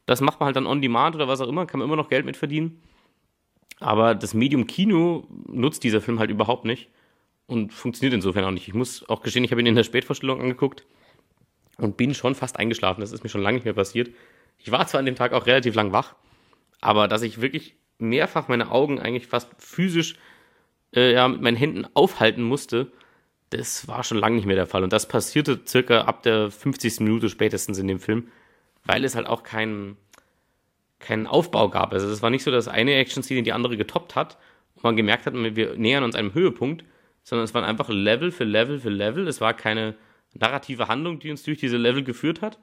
Das 0.06 0.20
macht 0.20 0.40
man 0.40 0.46
halt 0.46 0.56
dann 0.56 0.66
on 0.66 0.82
demand 0.82 1.14
oder 1.14 1.28
was 1.28 1.40
auch 1.40 1.48
immer, 1.48 1.66
kann 1.66 1.78
man 1.78 1.88
immer 1.88 1.96
noch 1.96 2.08
Geld 2.08 2.24
mit 2.24 2.36
verdienen. 2.36 2.82
Aber 3.80 4.14
das 4.14 4.34
Medium 4.34 4.66
Kino 4.66 5.26
nutzt 5.46 5.84
dieser 5.84 6.00
Film 6.00 6.18
halt 6.18 6.30
überhaupt 6.30 6.64
nicht 6.64 6.88
und 7.46 7.72
funktioniert 7.72 8.14
insofern 8.14 8.44
auch 8.44 8.50
nicht. 8.50 8.68
Ich 8.68 8.74
muss 8.74 9.08
auch 9.08 9.22
gestehen, 9.22 9.44
ich 9.44 9.50
habe 9.50 9.60
ihn 9.60 9.66
in 9.66 9.74
der 9.74 9.84
Spätvorstellung 9.84 10.40
angeguckt 10.40 10.84
und 11.78 11.96
bin 11.96 12.14
schon 12.14 12.34
fast 12.34 12.58
eingeschlafen. 12.58 13.00
Das 13.00 13.12
ist 13.12 13.22
mir 13.22 13.28
schon 13.28 13.42
lange 13.42 13.56
nicht 13.56 13.64
mehr 13.64 13.74
passiert. 13.74 14.10
Ich 14.58 14.70
war 14.70 14.86
zwar 14.86 15.00
an 15.00 15.06
dem 15.06 15.16
Tag 15.16 15.32
auch 15.32 15.46
relativ 15.46 15.74
lang 15.74 15.92
wach, 15.92 16.14
aber 16.80 17.08
dass 17.08 17.22
ich 17.22 17.40
wirklich 17.40 17.76
mehrfach 17.98 18.48
meine 18.48 18.70
Augen 18.70 18.98
eigentlich 18.98 19.26
fast 19.26 19.50
physisch 19.58 20.16
äh, 20.94 21.12
ja, 21.12 21.28
mit 21.28 21.42
meinen 21.42 21.56
Händen 21.56 21.86
aufhalten 21.94 22.42
musste, 22.42 22.92
das 23.50 23.86
war 23.86 24.02
schon 24.02 24.18
lange 24.18 24.36
nicht 24.36 24.46
mehr 24.46 24.56
der 24.56 24.66
Fall. 24.66 24.82
Und 24.82 24.92
das 24.92 25.06
passierte 25.06 25.60
circa 25.66 26.02
ab 26.02 26.22
der 26.22 26.50
50. 26.50 27.00
Minute 27.00 27.28
spätestens 27.28 27.78
in 27.78 27.86
dem 27.86 28.00
Film, 28.00 28.28
weil 28.84 29.04
es 29.04 29.14
halt 29.14 29.26
auch 29.26 29.42
keinen 29.42 29.96
keinen 30.98 31.26
Aufbau 31.26 31.68
gab. 31.68 31.92
Also 31.92 32.08
es 32.08 32.22
war 32.22 32.30
nicht 32.30 32.42
so, 32.42 32.50
dass 32.50 32.68
eine 32.68 32.94
Action-Szene 32.94 33.42
die 33.42 33.52
andere 33.52 33.76
getoppt 33.76 34.14
hat 34.14 34.38
und 34.74 34.84
man 34.84 34.96
gemerkt 34.96 35.26
hat, 35.26 35.34
wir 35.34 35.76
nähern 35.76 36.04
uns 36.04 36.14
einem 36.14 36.34
Höhepunkt, 36.34 36.84
sondern 37.22 37.44
es 37.44 37.54
waren 37.54 37.64
einfach 37.64 37.88
Level 37.88 38.30
für 38.30 38.44
Level 38.44 38.78
für 38.78 38.90
Level. 38.90 39.26
Es 39.28 39.40
war 39.40 39.54
keine 39.54 39.94
narrative 40.32 40.88
Handlung, 40.88 41.18
die 41.18 41.30
uns 41.30 41.42
durch 41.42 41.58
diese 41.58 41.76
Level 41.76 42.04
geführt 42.04 42.40
hat. 42.40 42.58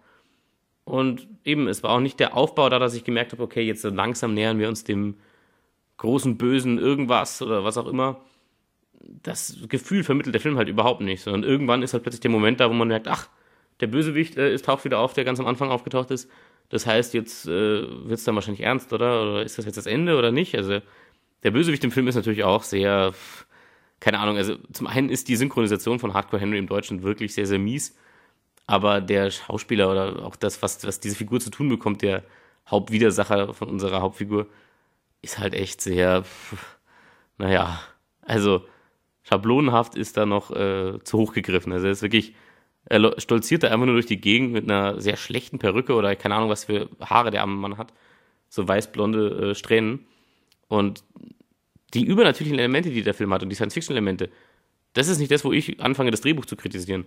Und 0.86 1.28
eben, 1.44 1.68
es 1.68 1.84
war 1.84 1.92
auch 1.92 2.00
nicht 2.00 2.20
der 2.20 2.36
Aufbau 2.36 2.70
da, 2.70 2.80
dass 2.80 2.94
ich 2.94 3.04
gemerkt 3.04 3.32
habe, 3.32 3.44
okay, 3.44 3.62
jetzt 3.62 3.84
langsam 3.84 4.34
nähern 4.34 4.60
wir 4.60 4.68
uns 4.68 4.84
dem 4.84 5.16
großen, 5.98 6.38
bösen 6.38 6.78
irgendwas 6.78 7.42
oder 7.42 7.64
was 7.64 7.78
auch 7.78 7.88
immer. 7.88 8.22
Das 9.00 9.58
Gefühl 9.70 10.04
vermittelt 10.04 10.34
der 10.34 10.42
Film 10.42 10.58
halt 10.58 10.70
überhaupt 10.70 11.02
nicht, 11.02 11.22
sondern 11.22 11.44
irgendwann 11.44 11.84
ist 11.84 11.94
halt 11.94 12.04
plötzlich 12.04 12.22
der 12.22 12.32
Moment 12.32 12.60
da, 12.60 12.70
wo 12.70 12.74
man 12.74 12.88
merkt, 12.88 13.08
ach, 13.08 13.30
der 13.80 13.88
Bösewicht 13.88 14.38
äh, 14.38 14.54
ist 14.54 14.66
taucht 14.66 14.86
wieder 14.86 15.00
auf, 15.00 15.14
der 15.14 15.24
ganz 15.24 15.40
am 15.40 15.48
Anfang 15.48 15.70
aufgetaucht 15.70 16.12
ist. 16.12 16.30
Das 16.70 16.86
heißt, 16.86 17.14
jetzt 17.14 17.46
äh, 17.46 17.50
wird 17.50 18.20
es 18.20 18.24
dann 18.24 18.36
wahrscheinlich 18.36 18.64
ernst, 18.64 18.94
oder? 18.94 19.22
Oder 19.22 19.44
ist 19.44 19.58
das 19.58 19.66
jetzt 19.66 19.78
das 19.78 19.86
Ende 19.86 20.18
oder 20.18 20.32
nicht? 20.32 20.56
Also, 20.56 20.80
der 21.44 21.52
Bösewicht 21.52 21.84
im 21.84 21.92
Film 21.92 22.08
ist 22.08 22.16
natürlich 22.16 22.44
auch 22.44 22.64
sehr, 22.64 23.14
keine 24.00 24.20
Ahnung, 24.20 24.38
also 24.38 24.56
zum 24.72 24.88
einen 24.88 25.10
ist 25.10 25.28
die 25.28 25.36
Synchronisation 25.36 26.00
von 26.00 26.14
Hardcore 26.14 26.42
Henry 26.42 26.58
im 26.58 26.68
Deutschen 26.68 27.04
wirklich 27.04 27.34
sehr, 27.34 27.46
sehr 27.46 27.60
mies. 27.60 27.96
Aber 28.66 29.02
der 29.02 29.30
Schauspieler 29.30 29.92
oder 29.92 30.26
auch 30.26 30.36
das, 30.36 30.62
was, 30.62 30.86
was 30.88 31.00
diese 31.00 31.16
Figur 31.16 31.40
zu 31.40 31.50
tun 31.50 31.70
bekommt, 31.70 32.02
der 32.02 32.24
Hauptwidersacher 32.70 33.54
von 33.54 33.70
unserer 33.70 34.02
Hauptfigur, 34.02 34.48
ist 35.22 35.40
halt 35.40 35.54
echt 35.54 35.82
sehr, 35.82 36.24
naja, 37.38 37.82
also 38.22 38.66
schablonenhaft 39.24 39.96
ist 39.96 40.18
da 40.18 40.26
noch 40.26 40.52
äh, 40.52 41.00
zu 41.04 41.18
hoch 41.18 41.34
gegriffen. 41.34 41.74
Also 41.74 41.88
er 41.88 41.92
ist 41.92 42.02
wirklich 42.02 42.36
er 42.86 43.20
stolziert 43.20 43.64
da 43.64 43.70
einfach 43.70 43.86
nur 43.86 43.96
durch 43.96 44.06
die 44.06 44.20
Gegend 44.20 44.52
mit 44.52 44.70
einer 44.70 45.00
sehr 45.00 45.18
schlechten 45.18 45.60
Perücke 45.60 45.94
oder 45.94 46.16
keine 46.16 46.36
Ahnung, 46.36 46.50
was 46.50 46.66
für 46.66 46.90
Haare 47.00 47.32
der 47.32 47.42
arme 47.42 47.56
Mann 47.56 47.78
hat. 47.78 47.94
So 48.50 48.68
weißblonde 48.68 49.52
äh, 49.52 49.56
Strähnen. 49.56 50.06
Und 50.68 51.04
die 51.94 52.04
übernatürlichen 52.06 52.60
Elemente, 52.60 52.90
die 52.90 53.04
der 53.04 53.14
Film 53.14 53.34
hat 53.34 53.44
und 53.44 53.50
die 53.50 53.56
Science-Fiction-Elemente, 53.56 54.30
das 54.94 55.08
ist 55.08 55.20
nicht 55.20 55.32
das, 55.32 55.46
wo 55.46 55.52
ich 55.52 55.82
anfange, 55.82 56.12
das 56.12 56.22
Drehbuch 56.22 56.46
zu 56.46 56.56
kritisieren. 56.56 57.06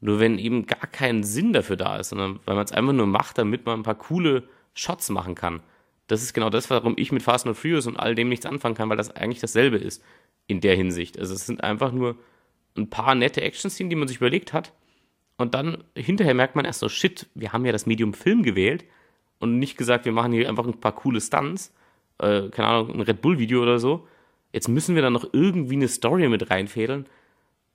Nur 0.00 0.20
wenn 0.20 0.38
eben 0.38 0.66
gar 0.66 0.86
kein 0.86 1.22
Sinn 1.24 1.52
dafür 1.52 1.76
da 1.76 1.98
ist, 1.98 2.10
sondern 2.10 2.40
weil 2.46 2.54
man 2.54 2.64
es 2.64 2.72
einfach 2.72 2.92
nur 2.92 3.06
macht, 3.06 3.36
damit 3.36 3.66
man 3.66 3.80
ein 3.80 3.82
paar 3.82 3.98
coole 3.98 4.44
Shots 4.74 5.10
machen 5.10 5.34
kann. 5.34 5.60
Das 6.06 6.22
ist 6.22 6.32
genau 6.32 6.50
das, 6.50 6.70
warum 6.70 6.94
ich 6.96 7.12
mit 7.12 7.22
Fast 7.22 7.46
and 7.46 7.56
Furious 7.56 7.86
und 7.86 7.98
all 7.98 8.14
dem 8.14 8.28
nichts 8.28 8.46
anfangen 8.46 8.74
kann, 8.74 8.88
weil 8.88 8.96
das 8.96 9.14
eigentlich 9.14 9.40
dasselbe 9.40 9.76
ist 9.76 10.02
in 10.46 10.60
der 10.60 10.74
Hinsicht. 10.74 11.18
Also 11.18 11.34
es 11.34 11.46
sind 11.46 11.62
einfach 11.62 11.92
nur 11.92 12.16
ein 12.76 12.88
paar 12.88 13.14
nette 13.14 13.42
Action-Szenen, 13.42 13.90
die 13.90 13.96
man 13.96 14.08
sich 14.08 14.16
überlegt 14.16 14.52
hat, 14.52 14.72
und 15.40 15.54
dann 15.54 15.84
hinterher 15.96 16.34
merkt 16.34 16.56
man 16.56 16.64
erst 16.64 16.80
so, 16.80 16.88
shit, 16.88 17.26
wir 17.34 17.52
haben 17.52 17.64
ja 17.64 17.72
das 17.72 17.86
Medium 17.86 18.12
Film 18.12 18.42
gewählt 18.42 18.84
und 19.38 19.58
nicht 19.58 19.76
gesagt, 19.76 20.04
wir 20.04 20.12
machen 20.12 20.32
hier 20.32 20.48
einfach 20.48 20.66
ein 20.66 20.80
paar 20.80 20.94
coole 20.94 21.20
Stunts, 21.20 21.74
äh, 22.18 22.48
keine 22.50 22.68
Ahnung, 22.68 22.94
ein 22.94 23.00
Red 23.00 23.22
Bull-Video 23.22 23.62
oder 23.62 23.78
so. 23.78 24.06
Jetzt 24.52 24.68
müssen 24.68 24.94
wir 24.94 25.02
dann 25.02 25.12
noch 25.12 25.28
irgendwie 25.32 25.76
eine 25.76 25.88
Story 25.88 26.28
mit 26.28 26.50
reinfädeln. 26.50 27.06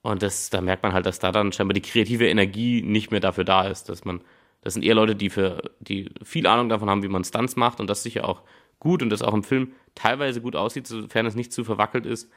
Und 0.02 0.22
das, 0.22 0.50
da 0.50 0.60
merkt 0.60 0.84
man 0.84 0.92
halt, 0.92 1.06
dass 1.06 1.18
da 1.18 1.32
dann 1.32 1.52
scheinbar 1.52 1.74
die 1.74 1.82
kreative 1.82 2.28
Energie 2.28 2.82
nicht 2.82 3.10
mehr 3.10 3.20
dafür 3.20 3.44
da 3.44 3.66
ist, 3.66 3.88
dass 3.88 4.04
man, 4.04 4.20
das 4.60 4.74
sind 4.74 4.84
eher 4.84 4.94
Leute, 4.94 5.16
die 5.16 5.30
für, 5.30 5.62
die 5.80 6.10
viel 6.22 6.46
Ahnung 6.46 6.68
davon 6.68 6.88
haben, 6.88 7.02
wie 7.02 7.08
man 7.08 7.24
Stunts 7.24 7.56
macht 7.56 7.80
und 7.80 7.90
das 7.90 8.04
sicher 8.04 8.28
auch 8.28 8.42
gut 8.78 9.02
und 9.02 9.10
das 9.10 9.22
auch 9.22 9.34
im 9.34 9.42
Film 9.42 9.72
teilweise 9.96 10.40
gut 10.40 10.54
aussieht, 10.54 10.86
sofern 10.86 11.26
es 11.26 11.34
nicht 11.34 11.52
zu 11.52 11.64
verwackelt 11.64 12.06
ist. 12.06 12.30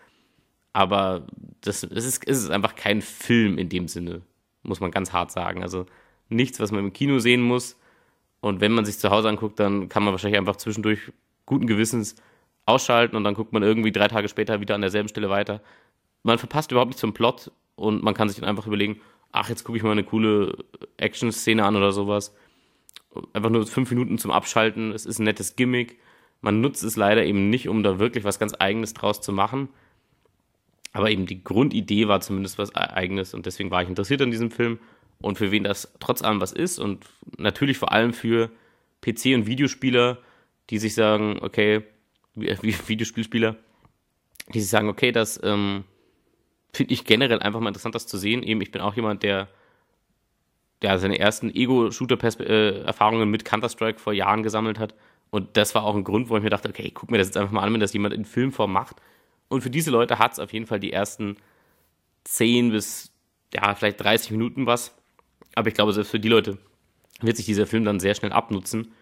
Aber 0.73 1.27
das, 1.61 1.83
es 1.83 2.05
ist, 2.05 2.27
es 2.27 2.43
ist 2.43 2.49
einfach 2.49 2.75
kein 2.75 3.01
Film 3.01 3.59
in 3.59 3.69
dem 3.69 3.87
Sinne 3.87 4.21
muss 4.63 4.79
man 4.79 4.91
ganz 4.91 5.13
hart 5.13 5.31
sagen. 5.31 5.63
Also 5.63 5.85
nichts, 6.29 6.59
was 6.59 6.71
man 6.71 6.85
im 6.85 6.93
Kino 6.93 7.19
sehen 7.19 7.41
muss. 7.41 7.77
Und 8.41 8.61
wenn 8.61 8.71
man 8.71 8.85
sich 8.85 8.99
zu 8.99 9.09
Hause 9.09 9.29
anguckt, 9.29 9.59
dann 9.59 9.89
kann 9.89 10.03
man 10.03 10.13
wahrscheinlich 10.13 10.39
einfach 10.39 10.55
zwischendurch 10.55 11.11
guten 11.45 11.67
Gewissens 11.67 12.15
ausschalten 12.65 13.15
und 13.15 13.23
dann 13.23 13.33
guckt 13.33 13.51
man 13.51 13.63
irgendwie 13.63 13.91
drei 13.91 14.07
Tage 14.07 14.29
später 14.29 14.61
wieder 14.61 14.75
an 14.75 14.81
derselben 14.81 15.09
Stelle 15.09 15.29
weiter. 15.29 15.61
Man 16.23 16.37
verpasst 16.37 16.71
überhaupt 16.71 16.89
nicht 16.89 16.99
zum 16.99 17.13
Plot 17.13 17.51
und 17.75 18.03
man 18.03 18.13
kann 18.13 18.29
sich 18.29 18.39
dann 18.39 18.47
einfach 18.47 18.67
überlegen, 18.67 19.01
ach, 19.31 19.49
jetzt 19.49 19.63
gucke 19.63 19.77
ich 19.77 19.83
mal 19.83 19.91
eine 19.91 20.03
coole 20.03 20.55
Action-Szene 20.97 21.63
an 21.65 21.75
oder 21.75 21.91
sowas. 21.91 22.35
Einfach 23.33 23.49
nur 23.49 23.65
fünf 23.65 23.89
Minuten 23.89 24.17
zum 24.17 24.31
Abschalten. 24.31 24.91
Es 24.91 25.05
ist 25.05 25.19
ein 25.19 25.23
nettes 25.23 25.55
Gimmick. 25.55 25.99
Man 26.41 26.61
nutzt 26.61 26.83
es 26.83 26.95
leider 26.95 27.25
eben 27.25 27.49
nicht, 27.49 27.67
um 27.67 27.83
da 27.83 27.99
wirklich 27.99 28.23
was 28.23 28.39
ganz 28.39 28.53
Eigenes 28.57 28.93
draus 28.93 29.19
zu 29.19 29.33
machen. 29.33 29.69
Aber 30.91 31.11
eben 31.11 31.25
die 31.25 31.43
Grundidee 31.43 32.07
war 32.07 32.21
zumindest 32.21 32.57
was 32.57 32.75
Eigenes 32.75 33.33
und 33.33 33.45
deswegen 33.45 33.71
war 33.71 33.83
ich 33.83 33.89
interessiert 33.89 34.21
an 34.21 34.31
diesem 34.31 34.51
Film. 34.51 34.79
Und 35.21 35.37
für 35.37 35.51
wen 35.51 35.65
das 35.65 35.93
trotz 35.99 36.21
allem 36.21 36.39
was 36.39 36.53
ist 36.53 36.79
und 36.79 37.05
natürlich 37.37 37.77
vor 37.77 37.91
allem 37.91 38.13
für 38.13 38.49
PC- 39.03 39.35
und 39.35 39.47
Videospieler, 39.47 40.17
die 40.69 40.77
sich 40.77 40.95
sagen, 40.95 41.39
okay, 41.41 41.83
wie 42.35 42.77
Videospielspieler, 42.87 43.57
die 44.53 44.61
sich 44.61 44.69
sagen, 44.69 44.87
okay, 44.87 45.11
das 45.11 45.39
ähm, 45.43 45.83
finde 46.73 46.93
ich 46.93 47.05
generell 47.05 47.39
einfach 47.39 47.59
mal 47.59 47.69
interessant, 47.69 47.95
das 47.95 48.07
zu 48.07 48.17
sehen. 48.17 48.43
Eben, 48.43 48.61
ich 48.61 48.71
bin 48.71 48.81
auch 48.81 48.95
jemand, 48.95 49.23
der 49.23 49.49
ja, 50.81 50.97
seine 50.97 51.19
ersten 51.19 51.53
Ego-Shooter-Erfahrungen 51.53 53.29
mit 53.29 53.43
Counter-Strike 53.43 53.99
vor 53.99 54.13
Jahren 54.13 54.43
gesammelt 54.43 54.79
hat. 54.79 54.95
Und 55.29 55.57
das 55.57 55.75
war 55.75 55.83
auch 55.83 55.95
ein 55.95 56.03
Grund, 56.03 56.29
wo 56.29 56.37
ich 56.37 56.43
mir 56.43 56.49
dachte, 56.49 56.69
okay, 56.69 56.91
guck 56.93 57.11
mir 57.11 57.17
das 57.17 57.27
jetzt 57.27 57.37
einfach 57.37 57.51
mal 57.51 57.61
an, 57.61 57.73
wenn 57.73 57.79
das 57.79 57.93
jemand 57.93 58.13
in 58.13 58.25
Filmform 58.25 58.71
macht. 58.71 58.95
Und 59.49 59.61
für 59.61 59.69
diese 59.69 59.91
Leute 59.91 60.19
hat 60.19 60.33
es 60.33 60.39
auf 60.39 60.53
jeden 60.53 60.67
Fall 60.67 60.79
die 60.79 60.93
ersten 60.93 61.37
10 62.23 62.71
bis, 62.71 63.11
ja, 63.53 63.75
vielleicht 63.75 64.01
30 64.01 64.31
Minuten 64.31 64.65
was. 64.65 64.95
Aber 65.55 65.67
ich 65.67 65.73
glaube, 65.73 65.91
selbst 65.93 66.11
für 66.11 66.19
die 66.19 66.29
Leute 66.29 66.57
wird 67.21 67.35
sich 67.35 67.45
dieser 67.45 67.67
Film 67.67 67.83
dann 67.83 67.99
sehr 67.99 68.15
schnell 68.15 68.31
abnutzen. 68.31 68.93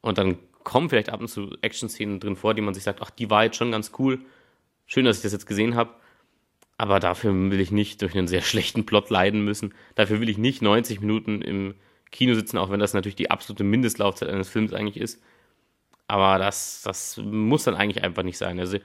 Und 0.00 0.16
dann 0.18 0.38
kommen 0.64 0.88
vielleicht 0.88 1.10
ab 1.10 1.20
und 1.20 1.28
zu 1.28 1.56
Action-Szenen 1.60 2.20
drin 2.20 2.36
vor, 2.36 2.54
die 2.54 2.62
man 2.62 2.74
sich 2.74 2.84
sagt, 2.84 3.02
ach, 3.02 3.10
die 3.10 3.28
war 3.30 3.44
jetzt 3.44 3.56
schon 3.56 3.72
ganz 3.72 3.92
cool. 3.98 4.20
Schön, 4.86 5.04
dass 5.04 5.18
ich 5.18 5.22
das 5.22 5.32
jetzt 5.32 5.46
gesehen 5.46 5.74
habe. 5.74 5.94
Aber 6.78 7.00
dafür 7.00 7.34
will 7.34 7.60
ich 7.60 7.70
nicht 7.70 8.00
durch 8.00 8.16
einen 8.16 8.28
sehr 8.28 8.42
schlechten 8.42 8.86
Plot 8.86 9.10
leiden 9.10 9.44
müssen. 9.44 9.74
Dafür 9.96 10.20
will 10.20 10.28
ich 10.28 10.38
nicht 10.38 10.62
90 10.62 11.00
Minuten 11.00 11.42
im 11.42 11.74
Kino 12.10 12.34
sitzen, 12.34 12.58
auch 12.58 12.70
wenn 12.70 12.80
das 12.80 12.94
natürlich 12.94 13.16
die 13.16 13.30
absolute 13.30 13.64
Mindestlaufzeit 13.64 14.28
eines 14.28 14.48
Films 14.48 14.72
eigentlich 14.72 14.96
ist. 14.96 15.22
Aber 16.08 16.38
das, 16.38 16.82
das 16.82 17.18
muss 17.18 17.64
dann 17.64 17.76
eigentlich 17.76 18.02
einfach 18.02 18.24
nicht 18.24 18.38
sein. 18.38 18.58
Also 18.58 18.78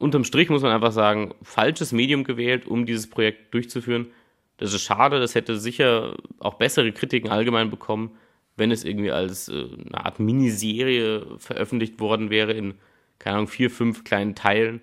unterm 0.00 0.24
Strich 0.24 0.48
muss 0.48 0.62
man 0.62 0.72
einfach 0.72 0.92
sagen, 0.92 1.34
falsches 1.42 1.92
Medium 1.92 2.24
gewählt, 2.24 2.66
um 2.66 2.86
dieses 2.86 3.08
Projekt 3.08 3.52
durchzuführen. 3.52 4.08
Das 4.56 4.72
ist 4.72 4.82
schade, 4.82 5.20
das 5.20 5.34
hätte 5.34 5.58
sicher 5.58 6.16
auch 6.38 6.54
bessere 6.54 6.92
Kritiken 6.92 7.30
allgemein 7.30 7.70
bekommen, 7.70 8.12
wenn 8.56 8.70
es 8.70 8.84
irgendwie 8.84 9.10
als 9.10 9.48
äh, 9.48 9.66
eine 9.86 10.04
Art 10.04 10.18
Miniserie 10.18 11.26
veröffentlicht 11.38 12.00
worden 12.00 12.30
wäre 12.30 12.52
in, 12.52 12.74
keine 13.18 13.36
Ahnung, 13.36 13.48
vier, 13.48 13.70
fünf 13.70 14.04
kleinen 14.04 14.34
Teilen 14.34 14.80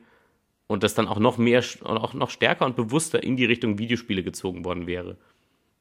und 0.67 0.83
das 0.83 0.93
dann 0.93 1.07
auch 1.07 1.19
noch 1.19 1.38
mehr 1.38 1.63
und 1.81 1.97
auch 1.97 2.13
noch 2.13 2.29
stärker 2.29 2.65
und 2.65 2.75
bewusster 2.75 3.24
in 3.24 3.38
die 3.38 3.45
Richtung 3.45 3.79
Videospiele 3.79 4.24
gezogen 4.24 4.65
worden 4.65 4.86
wäre. 4.86 5.17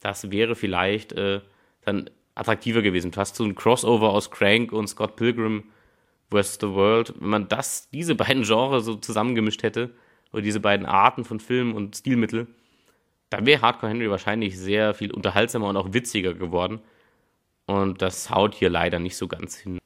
Das 0.00 0.30
wäre 0.30 0.54
vielleicht 0.54 1.12
äh, 1.12 1.40
dann 1.84 2.10
attraktiver 2.34 2.82
gewesen. 2.82 3.12
Fast 3.12 3.36
so 3.36 3.44
ein 3.44 3.54
Crossover 3.54 4.10
aus 4.10 4.30
Crank 4.30 4.72
und 4.72 4.88
Scott 4.88 5.16
Pilgrim 5.16 5.64
vs. 6.30 6.59
The 6.61 6.68
World. 6.68 7.14
Wenn 7.21 7.28
man 7.28 7.49
das, 7.49 7.88
diese 7.90 8.14
beiden 8.14 8.42
Genres 8.42 8.85
so 8.85 8.97
zusammengemischt 8.97 9.62
hätte, 9.62 9.95
oder 10.33 10.42
diese 10.42 10.61
beiden 10.61 10.87
Arten 10.87 11.25
von 11.25 11.40
Film 11.40 11.75
und 11.75 11.97
Stilmittel, 11.97 12.49
dann 13.30 13.47
wäre 13.47 13.62
Hardcore 13.62 13.90
Henry 13.90 14.11
wahrscheinlich 14.11 14.59
sehr 14.59 14.95
viel 14.95 15.12
unterhaltsamer 15.12 15.68
und 15.68 15.76
auch 15.76 15.92
witziger 15.92 16.35
geworden. 16.35 16.80
Und 17.66 18.02
das 18.02 18.30
haut 18.30 18.54
hier 18.54 18.71
leider 18.71 18.99
nicht 18.99 19.16
so 19.16 19.28
ganz 19.28 19.56
hin 19.56 19.78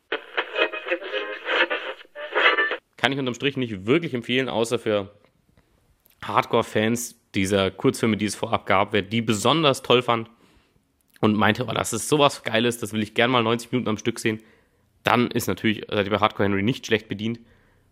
kann 3.01 3.13
ich 3.13 3.19
unterm 3.19 3.35
Strich 3.35 3.57
nicht 3.57 3.87
wirklich 3.87 4.13
empfehlen, 4.13 4.51
außer 4.51 4.79
für 4.79 5.11
Hardcore-Fans 6.23 7.19
dieser 7.35 7.71
Kurzfilme, 7.71 8.19
die 8.19 8.27
es 8.27 8.35
vorab 8.35 8.67
gab, 8.67 8.93
wer 8.93 9.01
die 9.01 9.23
besonders 9.23 9.81
toll 9.81 10.03
fand 10.03 10.29
und 11.23 11.35
meinte, 11.35 11.65
oh, 11.67 11.73
das 11.73 11.95
ist 11.95 12.11
sowas 12.11 12.43
Geiles, 12.43 12.77
das 12.77 12.93
will 12.93 13.03
ich 13.03 13.15
gern 13.15 13.31
mal 13.31 13.43
90 13.43 13.73
Minuten 13.73 13.89
am 13.89 13.97
Stück 13.97 14.19
sehen, 14.19 14.43
dann 15.03 15.31
ist 15.31 15.47
natürlich, 15.47 15.87
seid 15.89 16.07
ihr 16.07 16.11
bei 16.11 16.21
Hardcore 16.21 16.49
Henry 16.49 16.63
nicht 16.63 16.87
schlecht 16.87 17.09
bedient. 17.09 17.41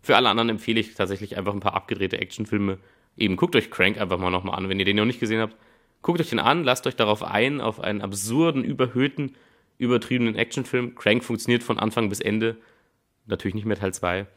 Für 0.01 0.15
alle 0.15 0.29
anderen 0.29 0.49
empfehle 0.49 0.79
ich 0.79 0.93
tatsächlich 0.93 1.37
einfach 1.37 1.53
ein 1.53 1.59
paar 1.59 1.73
abgedrehte 1.73 2.19
Actionfilme. 2.19 2.77
Eben 3.17 3.35
guckt 3.35 3.55
euch 3.55 3.69
Crank 3.71 3.99
einfach 3.99 4.17
mal 4.17 4.29
nochmal 4.29 4.57
an, 4.57 4.69
wenn 4.69 4.79
ihr 4.79 4.85
den 4.85 4.95
noch 4.95 5.05
nicht 5.05 5.19
gesehen 5.19 5.41
habt. 5.41 5.55
Guckt 6.01 6.21
euch 6.21 6.29
den 6.29 6.39
an, 6.39 6.63
lasst 6.63 6.87
euch 6.87 6.95
darauf 6.95 7.23
ein, 7.23 7.59
auf 7.59 7.79
einen 7.81 8.01
absurden, 8.01 8.63
überhöhten, 8.63 9.35
übertriebenen 9.77 10.35
Actionfilm. 10.35 10.95
Crank 10.95 11.23
funktioniert 11.23 11.63
von 11.63 11.79
Anfang 11.79 12.07
bis 12.07 12.21
Ende. 12.21 12.57
Natürlich 13.25 13.55
nicht 13.55 13.65
mehr 13.65 13.77
Teil 13.77 13.93
2 13.93 14.27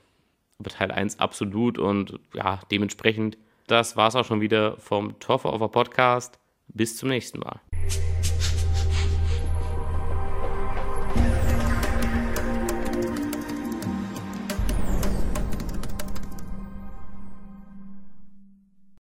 aber 0.63 0.71
Teil 0.71 0.93
1 0.93 1.19
absolut 1.19 1.79
und 1.79 2.21
ja, 2.35 2.61
dementsprechend, 2.71 3.37
das 3.67 3.97
war 3.97 4.09
es 4.09 4.17
auch 4.17 4.25
schon 4.25 4.41
wieder 4.41 4.77
vom 4.79 5.19
Toffer 5.19 5.69
Podcast. 5.69 6.39
Bis 6.69 6.97
zum 6.97 7.09
nächsten 7.09 7.41
Mal. 7.41 7.61